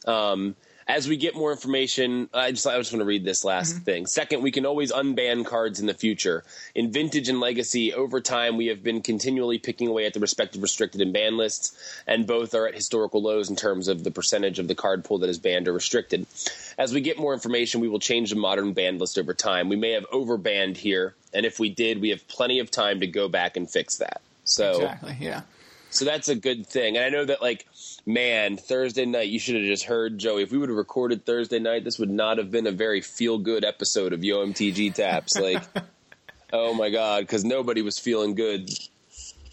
[0.06, 0.56] um,
[0.88, 3.84] as we get more information, I just I just want to read this last mm-hmm.
[3.84, 4.06] thing.
[4.06, 6.44] Second, we can always unban cards in the future.
[6.76, 10.62] In Vintage and Legacy, over time, we have been continually picking away at the respective
[10.62, 14.60] restricted and banned lists, and both are at historical lows in terms of the percentage
[14.60, 16.28] of the card pool that is banned or restricted.
[16.78, 19.70] As we get more information, we will change the modern banned list over time.
[19.70, 23.08] We may have overbanned here, and if we did, we have plenty of time to
[23.08, 24.22] go back and fix that.
[24.46, 25.42] So exactly, yeah.
[25.90, 26.98] So that's a good thing.
[26.98, 27.66] And I know that like
[28.06, 30.44] man, Thursday night, you should have just heard Joey.
[30.44, 33.38] If we would have recorded Thursday night, this would not have been a very feel
[33.38, 35.36] good episode of Yo MTG Taps.
[35.46, 35.64] Like,
[36.52, 38.70] oh my god, because nobody was feeling good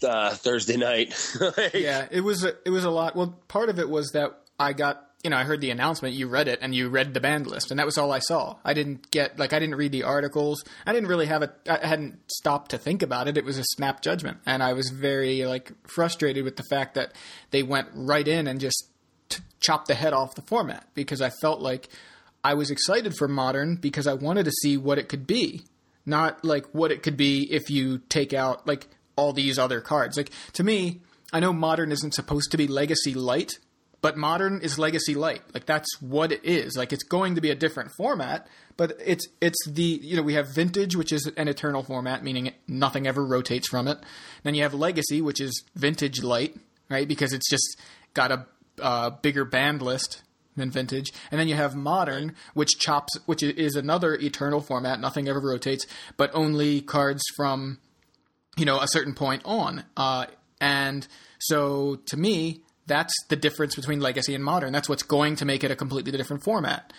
[0.01, 1.13] uh, Thursday night.
[1.57, 3.15] like, yeah, it was a, it was a lot.
[3.15, 6.27] Well, part of it was that I got you know, I heard the announcement, you
[6.27, 8.57] read it, and you read the band list, and that was all I saw.
[8.65, 10.65] I didn't get, like, I didn't read the articles.
[10.85, 13.37] I didn't really have a, I hadn't stopped to think about it.
[13.37, 14.39] It was a snap judgment.
[14.45, 17.13] And I was very, like, frustrated with the fact that
[17.51, 18.89] they went right in and just
[19.29, 21.87] t- chopped the head off the format because I felt like
[22.43, 25.61] I was excited for Modern because I wanted to see what it could be,
[26.05, 30.17] not like what it could be if you take out, like, all these other cards.
[30.17, 30.99] Like, to me,
[31.31, 33.53] I know Modern isn't supposed to be Legacy Light
[34.03, 35.41] but modern is legacy light.
[35.53, 36.75] Like that's what it is.
[36.75, 40.33] Like it's going to be a different format but it's it's the you know we
[40.33, 43.97] have vintage which is an eternal format meaning nothing ever rotates from it.
[44.43, 46.55] Then you have legacy which is vintage light
[46.89, 47.07] right?
[47.07, 47.79] Because it's just
[48.13, 48.45] got a
[48.81, 50.21] uh, bigger band list
[50.57, 51.11] than vintage.
[51.31, 54.99] And then you have modern which chops which is another eternal format.
[54.99, 55.87] Nothing ever rotates
[56.17, 57.79] but only cards from
[58.57, 59.85] you know a certain point on.
[59.95, 60.25] Uh,
[60.59, 61.07] and
[61.39, 64.73] so to me that's the difference between legacy and modern.
[64.73, 66.93] That's what's going to make it a completely different format.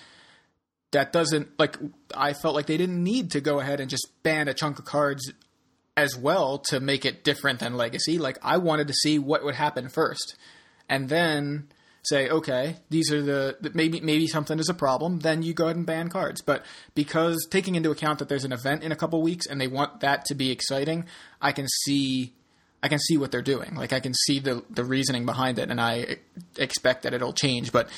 [0.92, 1.76] That doesn't like
[2.14, 4.84] I felt like they didn't need to go ahead and just ban a chunk of
[4.84, 5.32] cards
[5.96, 8.18] as well to make it different than legacy.
[8.18, 10.36] Like I wanted to see what would happen first.
[10.88, 11.68] And then
[12.04, 15.76] say, okay, these are the maybe maybe something is a problem, then you go ahead
[15.76, 16.42] and ban cards.
[16.42, 16.64] But
[16.94, 20.00] because taking into account that there's an event in a couple weeks and they want
[20.00, 21.06] that to be exciting,
[21.40, 22.34] I can see
[22.84, 23.74] I can see what they're doing.
[23.74, 26.18] Like I can see the the reasoning behind it, and I
[26.58, 27.72] expect that it'll change.
[27.72, 27.88] But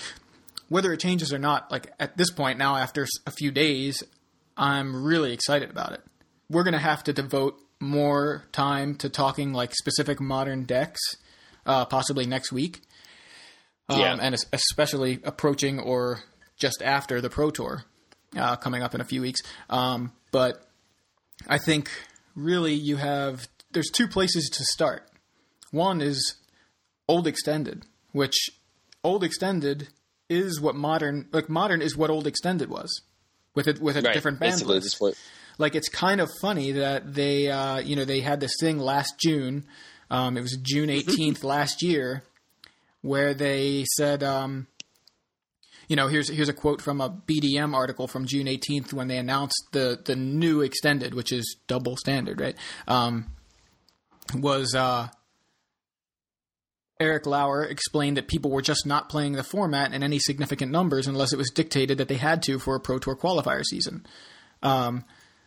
[0.69, 4.05] whether it changes or not, like at this point now, after a few days,
[4.57, 6.03] I'm really excited about it.
[6.49, 11.01] We're gonna have to devote more time to talking like specific modern decks,
[11.67, 12.81] uh, possibly next week.
[13.89, 14.17] Um, yeah.
[14.21, 16.21] and especially approaching or
[16.57, 17.85] just after the Pro Tour
[18.37, 19.41] uh, coming up in a few weeks.
[19.69, 20.65] Um, but
[21.49, 21.91] I think
[22.35, 25.07] really you have there's two places to start.
[25.71, 26.37] One is
[27.07, 28.49] old extended, which
[29.05, 29.89] old extended
[30.31, 33.03] is what modern like modern is what old extended was
[33.55, 34.15] with it with a right.
[34.15, 34.99] different band list.
[35.59, 39.21] Like it's kind of funny that they uh, you know they had this thing last
[39.21, 39.67] June.
[40.11, 42.25] Um, it was June 18th last year
[43.03, 44.69] where they said um,
[45.87, 49.19] you know, here's here's a quote from a BDM article from June 18th when they
[49.19, 52.57] announced the the new extended, which is double standard, right?
[52.89, 53.36] Um,
[54.35, 55.09] was uh,
[56.99, 61.07] Erik Lauer explained that people were just not playing the format in any significant numbers
[61.07, 64.07] unless it was dictated that they had to for a Pro Tour qualifier season.
[64.63, 65.05] Um,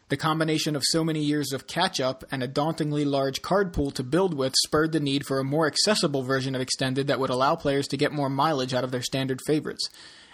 [0.10, 3.92] the combination of so many years of catch up and a dauntingly large card pool
[3.92, 7.30] to build with spurred the need for a more accessible version of Extended that would
[7.30, 9.88] allow players to get more mileage out of their standard favorites.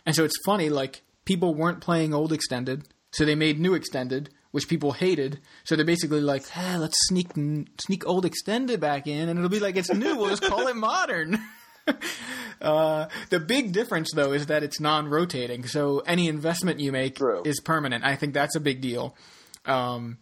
[0.06, 4.30] And so it's funny, like, people weren't playing old Extended, so they made new Extended,
[4.56, 5.38] which people hated.
[5.66, 7.32] So they're basically like, hey, let's sneak
[7.78, 10.16] sneak old extended back in, and it'll be like it's new.
[10.16, 11.42] We'll just call it modern.
[12.62, 15.68] uh, the big difference, though, is that it's non-rotating.
[15.68, 17.44] So any investment you make True.
[17.44, 18.06] is permanent.
[18.06, 19.18] I think that's a big deal.
[19.66, 20.20] Um,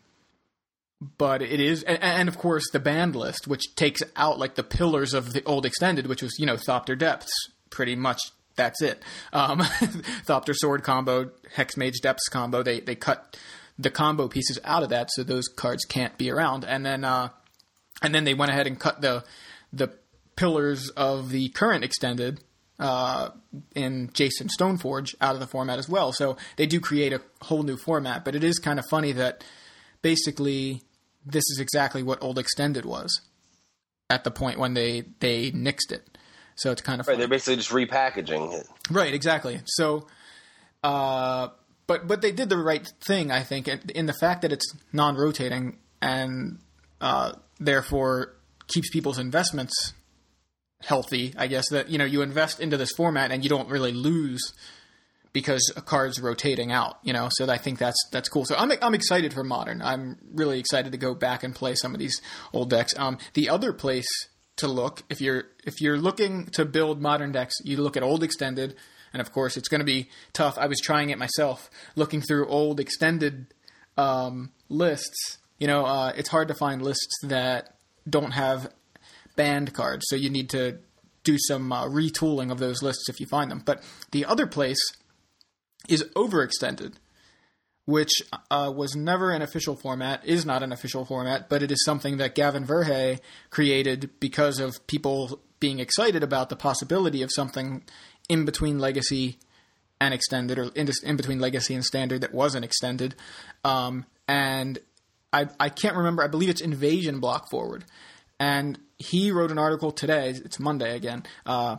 [1.19, 4.63] but it is, and, and, of course the band list, which takes out like the
[4.63, 7.31] pillars of the old extended, which was you know Thopter Depths,
[7.69, 8.19] pretty much
[8.55, 9.03] that's it.
[9.31, 9.59] Um,
[10.25, 12.63] Thopter Sword combo, Hex Mage Depths combo.
[12.63, 13.37] They they cut
[13.77, 16.63] the combo pieces out of that, so those cards can't be around.
[16.65, 17.29] And then uh,
[18.01, 19.23] and then they went ahead and cut the
[19.71, 19.89] the
[20.35, 22.41] pillars of the current extended
[22.79, 23.29] uh,
[23.75, 26.11] in Jason Stoneforge out of the format as well.
[26.11, 29.43] So they do create a whole new format, but it is kind of funny that
[30.01, 30.81] basically
[31.25, 33.21] this is exactly what old extended was
[34.09, 36.17] at the point when they they nixed it.
[36.55, 37.17] So it's kind of right.
[37.17, 38.67] They're basically just repackaging it.
[38.91, 39.13] Right.
[39.13, 39.61] Exactly.
[39.65, 40.07] So,
[40.83, 41.49] uh,
[41.93, 45.77] but but they did the right thing, I think, in the fact that it's non-rotating
[46.01, 46.57] and
[46.99, 48.33] uh, therefore
[48.67, 49.93] keeps people's investments
[50.81, 51.35] healthy.
[51.37, 54.41] I guess that you know you invest into this format and you don't really lose
[55.33, 56.97] because a card's rotating out.
[57.03, 58.45] You know, so I think that's that's cool.
[58.45, 59.83] So I'm I'm excited for modern.
[59.83, 62.19] I'm really excited to go back and play some of these
[62.53, 62.97] old decks.
[62.97, 64.07] Um, the other place
[64.55, 68.23] to look if you're if you're looking to build modern decks, you look at old
[68.23, 68.75] extended,
[69.13, 70.57] and of course it's going to be tough.
[70.57, 73.53] I was trying it myself, looking through old extended
[73.97, 75.37] um, lists.
[75.59, 77.75] You know, uh, it's hard to find lists that
[78.09, 78.73] don't have
[79.35, 80.79] banned cards, so you need to
[81.23, 83.61] do some uh, retooling of those lists if you find them.
[83.63, 84.79] But the other place
[85.87, 86.95] is overextended
[87.85, 91.83] which uh, was never an official format, is not an official format, but it is
[91.83, 97.83] something that Gavin Verhey created because of people being excited about the possibility of something
[98.29, 99.37] in between legacy
[99.99, 103.15] and extended, or in, in between legacy and standard that wasn't extended.
[103.63, 104.79] Um, and
[105.31, 107.85] I, I can't remember, I believe it's Invasion Block Forward.
[108.39, 111.77] And he wrote an article today, it's Monday again, uh,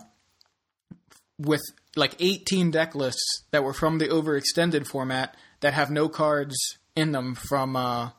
[1.38, 1.62] with
[1.96, 6.56] like 18 deck lists that were from the overextended format that have no cards
[6.96, 8.10] in them from uh,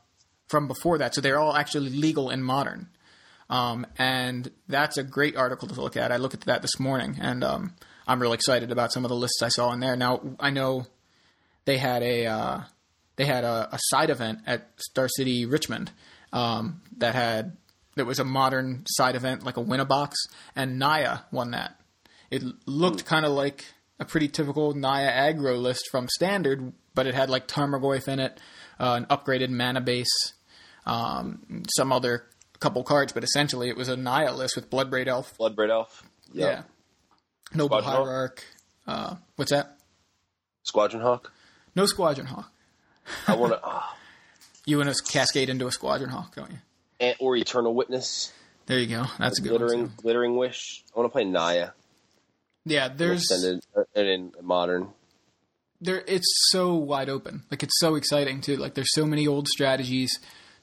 [0.48, 1.16] from before that.
[1.16, 2.90] So they're all actually legal in modern.
[3.50, 6.12] Um, and that's a great article to look at.
[6.12, 7.76] I looked at that this morning, and um,
[8.08, 9.96] I'm really excited about some of the lists I saw in there.
[9.96, 10.86] Now I know
[11.66, 12.62] they had a uh,
[13.16, 15.92] they had a, a, side event at Star City Richmond
[16.34, 17.58] um, that had
[17.96, 20.18] that was a modern side event like a win a box,
[20.56, 21.80] and Naya won that.
[22.30, 23.66] It looked kind of like
[24.00, 28.40] a pretty typical Naya aggro list from standard, but it had like Tarmogoyf in it,
[28.80, 30.34] uh, an upgraded mana base,
[30.86, 32.26] um, some other
[32.60, 35.38] couple cards, but essentially it was a Naya list with Bloodbraid Elf.
[35.38, 36.04] Bloodbraid Elf.
[36.34, 36.50] Yep.
[36.50, 36.64] Yeah.
[37.54, 38.44] Noble Squadron Hierarch.
[38.88, 39.78] Uh, what's that?
[40.64, 41.32] Squadron Hawk.
[41.76, 42.52] No Squadron Hawk.
[43.28, 43.60] I want to.
[43.64, 43.94] Oh.
[44.66, 46.58] you want to cascade into a Squadron Hawk, don't you?
[47.00, 48.34] And, or Eternal Witness.
[48.66, 49.06] There you go.
[49.20, 49.92] That's a good glittering, one.
[49.98, 50.84] Glittering Wish.
[50.96, 51.70] I want to play Naya.
[52.66, 53.64] Yeah, there's extended
[53.96, 54.90] and in modern.
[55.82, 57.44] There, it's so wide open.
[57.52, 58.58] Like it's so exciting too.
[58.58, 60.12] Like there's so many old strategies,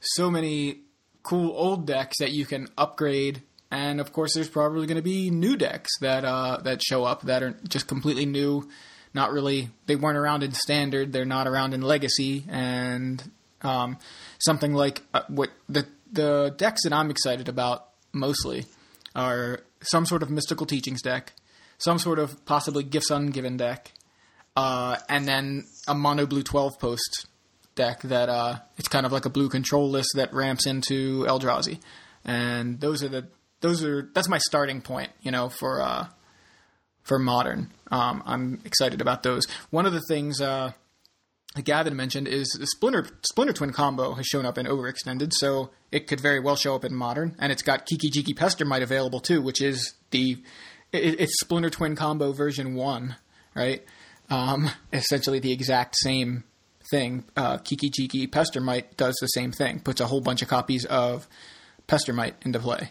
[0.01, 0.81] so many
[1.23, 3.43] cool old decks that you can upgrade,
[3.73, 7.23] and of course there's probably going to be new decks that uh, that show up
[7.23, 8.69] that are just completely new.
[9.15, 11.13] Not really, they weren't around in standard.
[11.13, 13.23] They're not around in legacy, and
[13.63, 13.99] um,
[14.39, 18.67] something like uh, what the the decks that I'm excited about mostly
[19.17, 21.33] are some sort of mystical teachings deck
[21.83, 23.93] some sort of possibly gifts ungiven deck,
[24.55, 27.27] uh, and then a mono blue 12 post
[27.75, 31.81] deck that uh, it's kind of like a blue control list that ramps into Eldrazi.
[32.25, 33.27] And those are the
[33.63, 36.07] those are that's my starting point, you know, for uh,
[37.03, 37.73] for modern.
[37.91, 39.47] Um, I'm excited about those.
[39.71, 40.73] One of the things uh,
[41.65, 46.07] Gavin mentioned is the Splinter Splinter Twin combo has shown up in Overextended, so it
[46.07, 49.43] could very well show up in Modern, and it's got Kiki Jiki Pestermite available too,
[49.43, 50.43] which is the
[50.93, 53.17] it, it's Splinter Twin Combo version one,
[53.55, 53.85] right?
[54.31, 56.45] Um, essentially the exact same
[56.91, 57.25] thing.
[57.37, 61.29] Uh, Kiki Jiki Pestermite does the same thing, puts a whole bunch of copies of
[61.87, 62.91] Pestermite into play.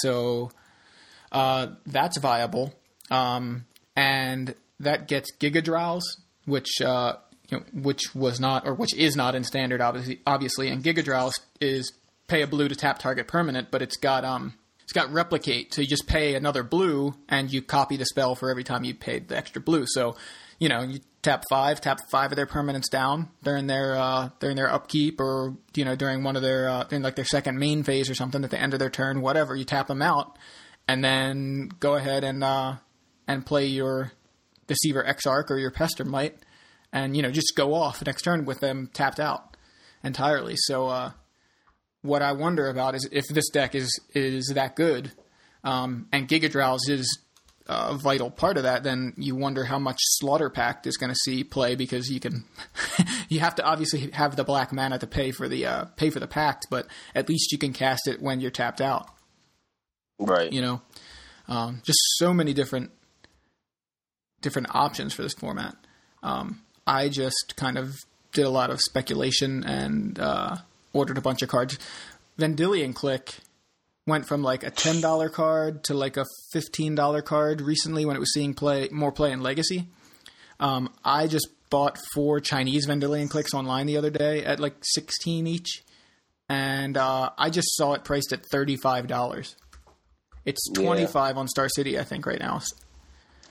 [0.00, 0.50] So
[1.30, 2.74] uh, that's viable,
[3.10, 3.66] um,
[3.96, 6.02] and that gets Gigadrowse,
[6.46, 7.16] which uh,
[7.48, 10.20] you know, which was not or which is not in standard, obviously.
[10.26, 11.92] Obviously, and Gigadrowse is
[12.26, 15.80] pay a blue to tap target permanent, but it's got um it's got replicate, so
[15.80, 19.28] you just pay another blue and you copy the spell for every time you paid
[19.28, 19.84] the extra blue.
[19.86, 20.16] So,
[20.58, 24.56] you know, you tap five, tap five of their permanents down during their uh, during
[24.56, 27.82] their upkeep, or you know during one of their uh, during like their second main
[27.82, 29.54] phase or something at the end of their turn, whatever.
[29.54, 30.36] You tap them out,
[30.88, 32.76] and then go ahead and uh,
[33.26, 34.12] and play your
[34.66, 36.34] Deceiver Exarch or your Pester Pestermite,
[36.92, 39.56] and you know just go off next turn with them tapped out
[40.02, 40.54] entirely.
[40.56, 41.12] So uh,
[42.02, 45.12] what I wonder about is if this deck is is that good,
[45.62, 47.18] um, and Gigadrowse is
[47.66, 51.18] a vital part of that, then you wonder how much Slaughter Pact is going to
[51.24, 52.44] see play because you can
[53.28, 56.20] you have to obviously have the black mana to pay for the uh, pay for
[56.20, 59.08] the pact, but at least you can cast it when you're tapped out.
[60.18, 60.52] Right.
[60.52, 60.82] You know,
[61.48, 62.90] um, just so many different
[64.40, 65.76] different options for this format.
[66.22, 67.94] Um, I just kind of
[68.32, 70.56] did a lot of speculation and uh,
[70.92, 71.78] ordered a bunch of cards.
[72.38, 73.38] Vendilion Clique
[74.06, 78.16] went from like a ten dollar card to like a fifteen dollar card recently when
[78.16, 79.86] it was seeing play more play in Legacy.
[80.60, 85.46] Um, I just bought four Chinese Vendilion Cliques online the other day at like sixteen
[85.46, 85.82] each,
[86.48, 89.56] and uh, I just saw it priced at thirty five dollars.
[90.44, 92.60] It's twenty five on Star City, I think, right now.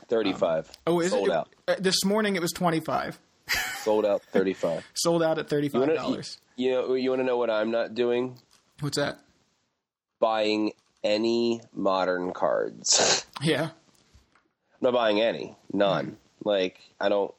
[0.09, 0.69] Thirty-five.
[0.85, 1.33] Oh, is Sold it?
[1.33, 1.49] out.
[1.69, 3.17] Uh, this morning it was twenty five.
[3.81, 4.21] Sold out.
[4.33, 4.85] Thirty-five.
[4.93, 6.37] Sold out at thirty five dollars.
[6.57, 8.37] You know, you want to know what I'm not doing?
[8.81, 9.19] What's that?
[10.21, 10.71] Buying
[11.03, 13.25] any modern cards.
[13.43, 13.63] Yeah.
[13.63, 13.71] I'm
[14.81, 15.55] not buying any.
[15.73, 16.05] None.
[16.05, 16.47] Hmm.
[16.47, 17.33] Like I don't.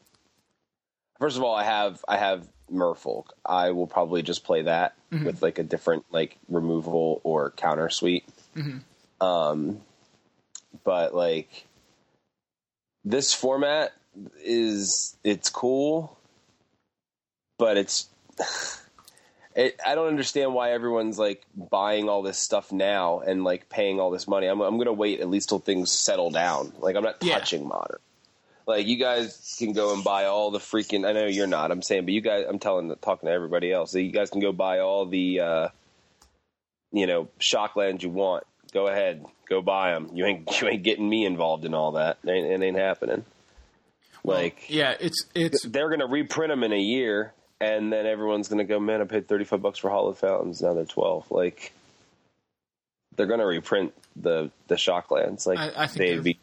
[1.20, 3.26] First of all, I have I have Merfolk.
[3.46, 5.24] I will probably just play that mm-hmm.
[5.24, 8.24] with like a different like removal or counter suite.
[8.56, 9.24] Mm-hmm.
[9.24, 9.80] Um,
[10.82, 11.66] but like
[13.04, 13.92] this format
[14.42, 16.18] is it's cool,
[17.58, 18.08] but it's.
[19.54, 24.00] It, I don't understand why everyone's like buying all this stuff now and like paying
[24.00, 24.46] all this money.
[24.46, 26.72] I'm, I'm going to wait at least till things settle down.
[26.78, 27.38] Like I'm not Yeah.
[27.38, 27.98] touching modern.
[28.66, 31.06] Like you guys can go and buy all the freaking.
[31.06, 31.70] I know you're not.
[31.70, 32.46] I'm saying, but you guys.
[32.48, 33.94] I'm telling, talking to everybody else.
[33.94, 35.68] You guys can go buy all the, uh,
[36.92, 38.44] you know, shocklands you want.
[38.72, 40.10] Go ahead, go buy them.
[40.14, 42.18] You ain't you ain't getting me involved in all that.
[42.24, 43.24] It ain't, it ain't happening.
[44.24, 48.64] Like Yeah, it's it's they're gonna reprint them in a year, and then everyone's gonna
[48.64, 50.60] go, man, I paid thirty five bucks for Hallowed Fountains.
[50.60, 51.30] Now they're twelve.
[51.30, 51.72] Like
[53.16, 55.46] they're gonna reprint the the Shocklands.
[55.46, 56.38] Like I- I think they'd they're- be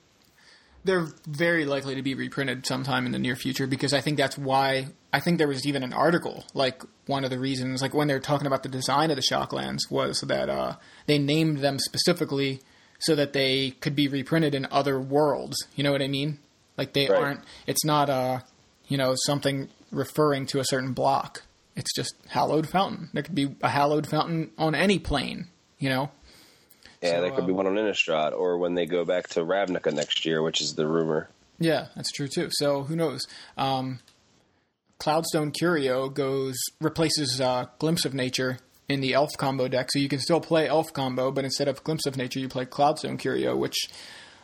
[0.86, 4.38] they're very likely to be reprinted sometime in the near future because I think that's
[4.38, 8.08] why I think there was even an article like one of the reasons like when
[8.08, 11.80] they were talking about the design of the Shocklands was that uh, they named them
[11.80, 12.62] specifically
[13.00, 15.58] so that they could be reprinted in other worlds.
[15.76, 16.40] You know what I mean?
[16.78, 17.22] Like they Right.
[17.22, 17.42] aren't.
[17.68, 18.40] It's not uh
[18.88, 21.44] you know something referring to a certain block.
[21.76, 23.10] It's just hallowed fountain.
[23.14, 25.48] There could be a hallowed fountain on any plane.
[25.78, 26.12] You know.
[27.02, 29.42] yeah, So, there could be uh, one on Innistrad, or when they go back to
[29.42, 31.30] Ravnica next year, which is the rumor.
[31.60, 32.50] Yeah, that's true too.
[32.52, 33.22] So who knows?
[33.58, 34.00] Um,
[35.00, 38.60] Cloudstone Curio goes replaces uh, Glimpse of Nature
[38.90, 41.84] in the Elf combo deck, so you can still play Elf combo, but instead of
[41.84, 43.76] Glimpse of Nature, you play Cloudstone Curio, which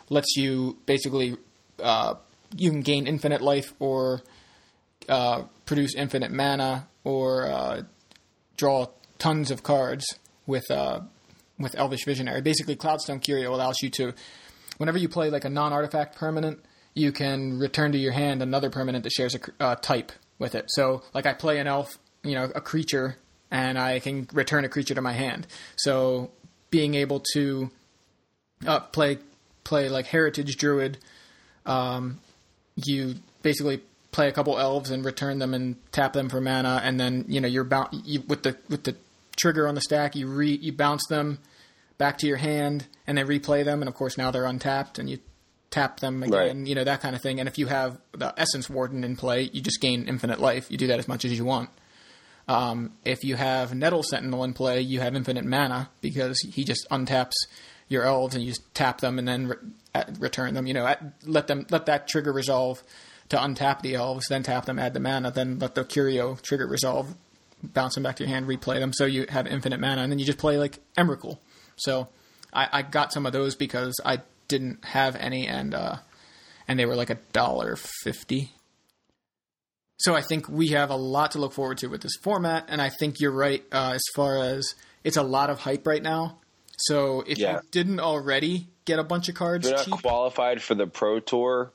[0.09, 1.35] lets you basically
[1.81, 2.15] uh,
[2.55, 4.21] you can gain infinite life or
[5.10, 7.82] uh, produce infinite mana or uh,
[8.58, 8.88] draw
[9.18, 10.06] tons of cards
[10.45, 11.01] with uh,
[11.60, 12.41] with Elvish Visionary.
[12.41, 14.14] Basically, Cloudstone Curio allows you to
[14.78, 16.60] whenever you play like a non-artifact permanent,
[16.93, 20.66] you can return to your hand another permanent that shares a uh, type with it.
[20.68, 23.18] So, like I play an elf, you know, a creature,
[23.51, 25.47] and I can return a creature to my hand.
[25.76, 26.32] So,
[26.70, 27.70] being able to
[28.66, 29.20] uh, play
[29.64, 30.97] play like Heritage Druid,
[31.66, 32.20] um,
[32.76, 33.82] you basically
[34.16, 37.41] play a couple elves and return them and tap them for mana, and then you
[37.41, 38.95] know you're bound you, with the with the
[39.36, 40.16] trigger on the stack.
[40.16, 41.39] You re you bounce them
[41.97, 45.09] back to your hand, and then replay them, and of course now they're untapped, and
[45.09, 45.20] you
[45.70, 46.55] tap them again, Right.
[46.68, 47.39] you know that kind of thing.
[47.41, 50.72] And if you have the Essence Warden in play, you just gain infinite life.
[50.72, 51.70] You do that as much as you want.
[52.47, 56.88] Um, if you have Nettle Sentinel in play, you have infinite mana because he just
[56.89, 57.34] untaps
[57.89, 59.57] your elves and you just tap them and then re-
[60.20, 60.66] return them.
[60.68, 62.82] You know, at, let them let that trigger resolve
[63.30, 66.67] to untap the elves, then tap them, add the mana, then let the Curio trigger
[66.67, 67.15] resolve,
[67.63, 70.19] bounce them back to your hand, replay them, so you have infinite mana, and then
[70.19, 71.39] you just play like Emrakul.
[71.76, 72.07] So
[72.53, 75.97] I, I got some of those because I didn't have any, and uh,
[76.67, 78.51] and they were like a dollar fifty.
[79.97, 82.82] So I think we have a lot to look forward to with this format, and
[82.82, 86.38] I think you're right uh, as far as it's a lot of hype right now.
[86.78, 87.53] So if Yeah.
[87.53, 91.19] you didn't already get a bunch of cards you're not cheap, qualified for the Pro
[91.21, 91.71] Tour.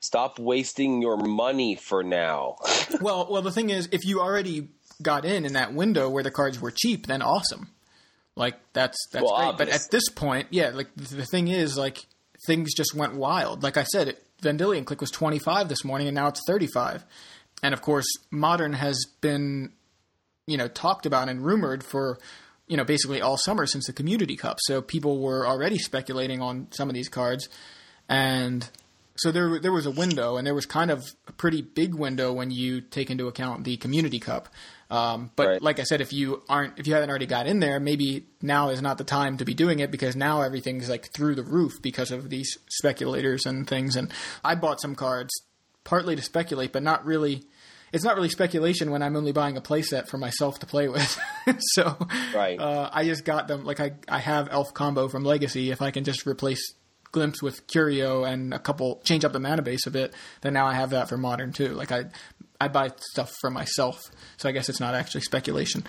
[0.00, 2.56] Stop wasting your money for now.
[3.00, 4.68] well, well, the thing is, if you already
[5.02, 7.70] got in in that window where the cards were cheap, then awesome.
[8.36, 9.58] Like that's that's Well, great.
[9.58, 12.06] But at this point, yeah, like the, the thing is, like
[12.46, 13.62] things just went wild.
[13.62, 16.66] Like I said, it, Vendilion Clique was twenty five this morning, and now it's thirty
[16.66, 17.04] five.
[17.62, 19.72] And of course, Modern has been,
[20.46, 22.18] you know, talked about and rumored for,
[22.66, 24.58] you know, basically all summer since the Community Cup.
[24.60, 27.48] So people were already speculating on some of these cards,
[28.10, 28.68] and
[29.18, 32.32] so there there was a window, and there was kind of a pretty big window
[32.32, 34.48] when you take into account the Community Cup.
[34.88, 35.62] Um, but Right.
[35.62, 38.68] like I said, if you aren't if you haven't already got in there, maybe now
[38.68, 41.82] is not the time to be doing it because now everything's like through the roof
[41.82, 43.96] because of these speculators and things.
[43.96, 44.12] And
[44.44, 45.32] I bought some cards
[45.82, 47.42] partly to speculate, but not really
[47.92, 51.18] it's not really speculation when I'm only buying a playset for myself to play with.
[51.58, 51.96] so
[52.34, 52.58] Right.
[52.60, 53.64] uh, I just got them.
[53.64, 55.70] Like I I have Elf combo from Legacy.
[55.72, 56.62] If I can just replace
[57.16, 60.12] Glimpse with Curio and a couple change up the mana base a bit,
[60.42, 61.68] then now I have that for Modern too.
[61.68, 62.04] Like I
[62.60, 63.98] I buy stuff for myself,
[64.36, 65.82] so I guess it's not actually speculation.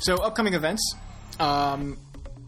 [0.00, 0.82] So upcoming events.
[1.38, 1.98] Um,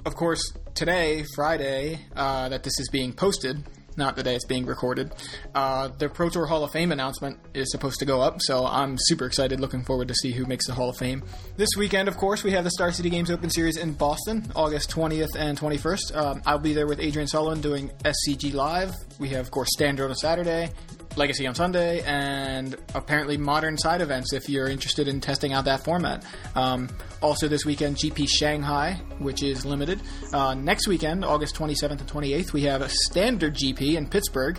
[0.06, 0.40] of course,
[0.74, 3.62] today, Friday, uh, that this is being posted,
[3.98, 5.12] not the day it's being recorded,
[5.54, 8.96] uh, the Pro Tour Hall of Fame announcement is supposed to go up, so I'm
[8.98, 11.22] super excited, looking forward to see who makes the Hall of Fame.
[11.56, 14.90] This weekend, of course, we have the Star City Games Open Series in Boston, August
[14.90, 16.16] 20th and 21st.
[16.16, 18.94] Um, I'll be there with Adrian Sullivan doing SCG Live.
[19.18, 20.70] We have, of course, Standard on a Saturday,
[21.18, 25.84] Legacy on Sunday, and apparently modern side events if you're interested in testing out that
[25.84, 26.24] format.
[26.54, 26.88] Um,
[27.20, 30.00] also, this weekend, GP Shanghai, which is limited.
[30.32, 34.58] Uh, next weekend, August 27th and 28th, we have a standard GP in Pittsburgh.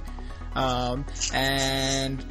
[0.54, 2.26] Um, and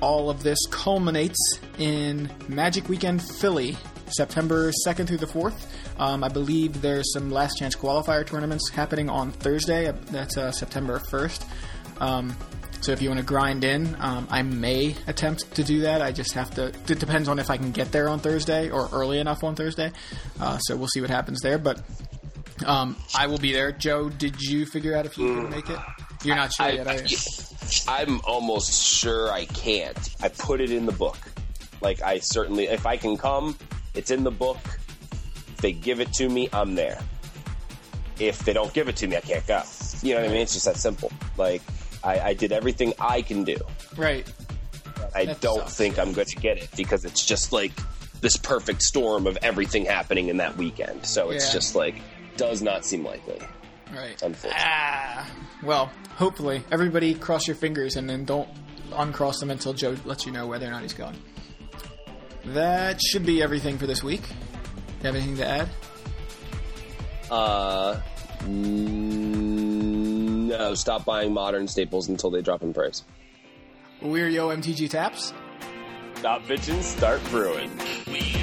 [0.00, 3.76] all of this culminates in Magic Weekend Philly,
[4.08, 5.66] September 2nd through the 4th.
[5.98, 9.92] Um, I believe there's some last chance qualifier tournaments happening on Thursday.
[10.06, 11.44] That's uh, September 1st.
[12.00, 12.36] Um,
[12.80, 16.00] so if you want to grind in, um, I may attempt to do that.
[16.00, 16.68] I just have to.
[16.68, 19.92] It depends on if I can get there on Thursday or early enough on Thursday.
[20.40, 21.58] Uh, so we'll see what happens there.
[21.58, 21.82] But
[22.66, 23.72] um, I will be there.
[23.72, 25.78] Joe, did you figure out if you can make it?
[26.24, 27.16] You're not sure I, yet, you?
[27.86, 30.16] I'm almost sure I can't.
[30.22, 31.18] I put it in the book.
[31.82, 33.58] Like I certainly, if I can come,
[33.94, 34.58] it's in the book.
[35.48, 36.98] If they give it to me, I'm there.
[38.18, 39.62] If they don't give it to me, I can't go.
[40.02, 40.42] You know what I mean?
[40.42, 41.10] It's just that simple.
[41.36, 41.62] Like
[42.02, 43.56] I, I did everything I can do.
[43.96, 44.26] Right.
[45.14, 45.76] I That don't sucks.
[45.76, 47.72] think I'm going to get it because it's just like
[48.20, 51.04] this perfect storm of everything happening in that weekend.
[51.06, 51.52] So it's Yeah.
[51.54, 51.94] just like
[52.36, 53.38] does not seem likely.
[53.94, 54.20] Right.
[54.22, 54.52] Unfortunately.
[54.58, 55.28] Ah.
[55.62, 56.62] Well, hopefully.
[56.70, 58.48] Everybody cross your fingers and then don't
[58.94, 61.16] uncross them until Joe lets you know whether or not he's gone.
[62.46, 64.22] That should be everything for this week.
[65.00, 65.68] You have anything to add?
[67.30, 68.00] Uh,
[68.40, 69.29] mm,
[70.50, 73.04] no, stop buying modern staples until they drop in price.
[74.02, 75.32] We're Yo MTG Taps.
[76.16, 77.70] Stop bitching, start brewing.
[78.06, 78.34] We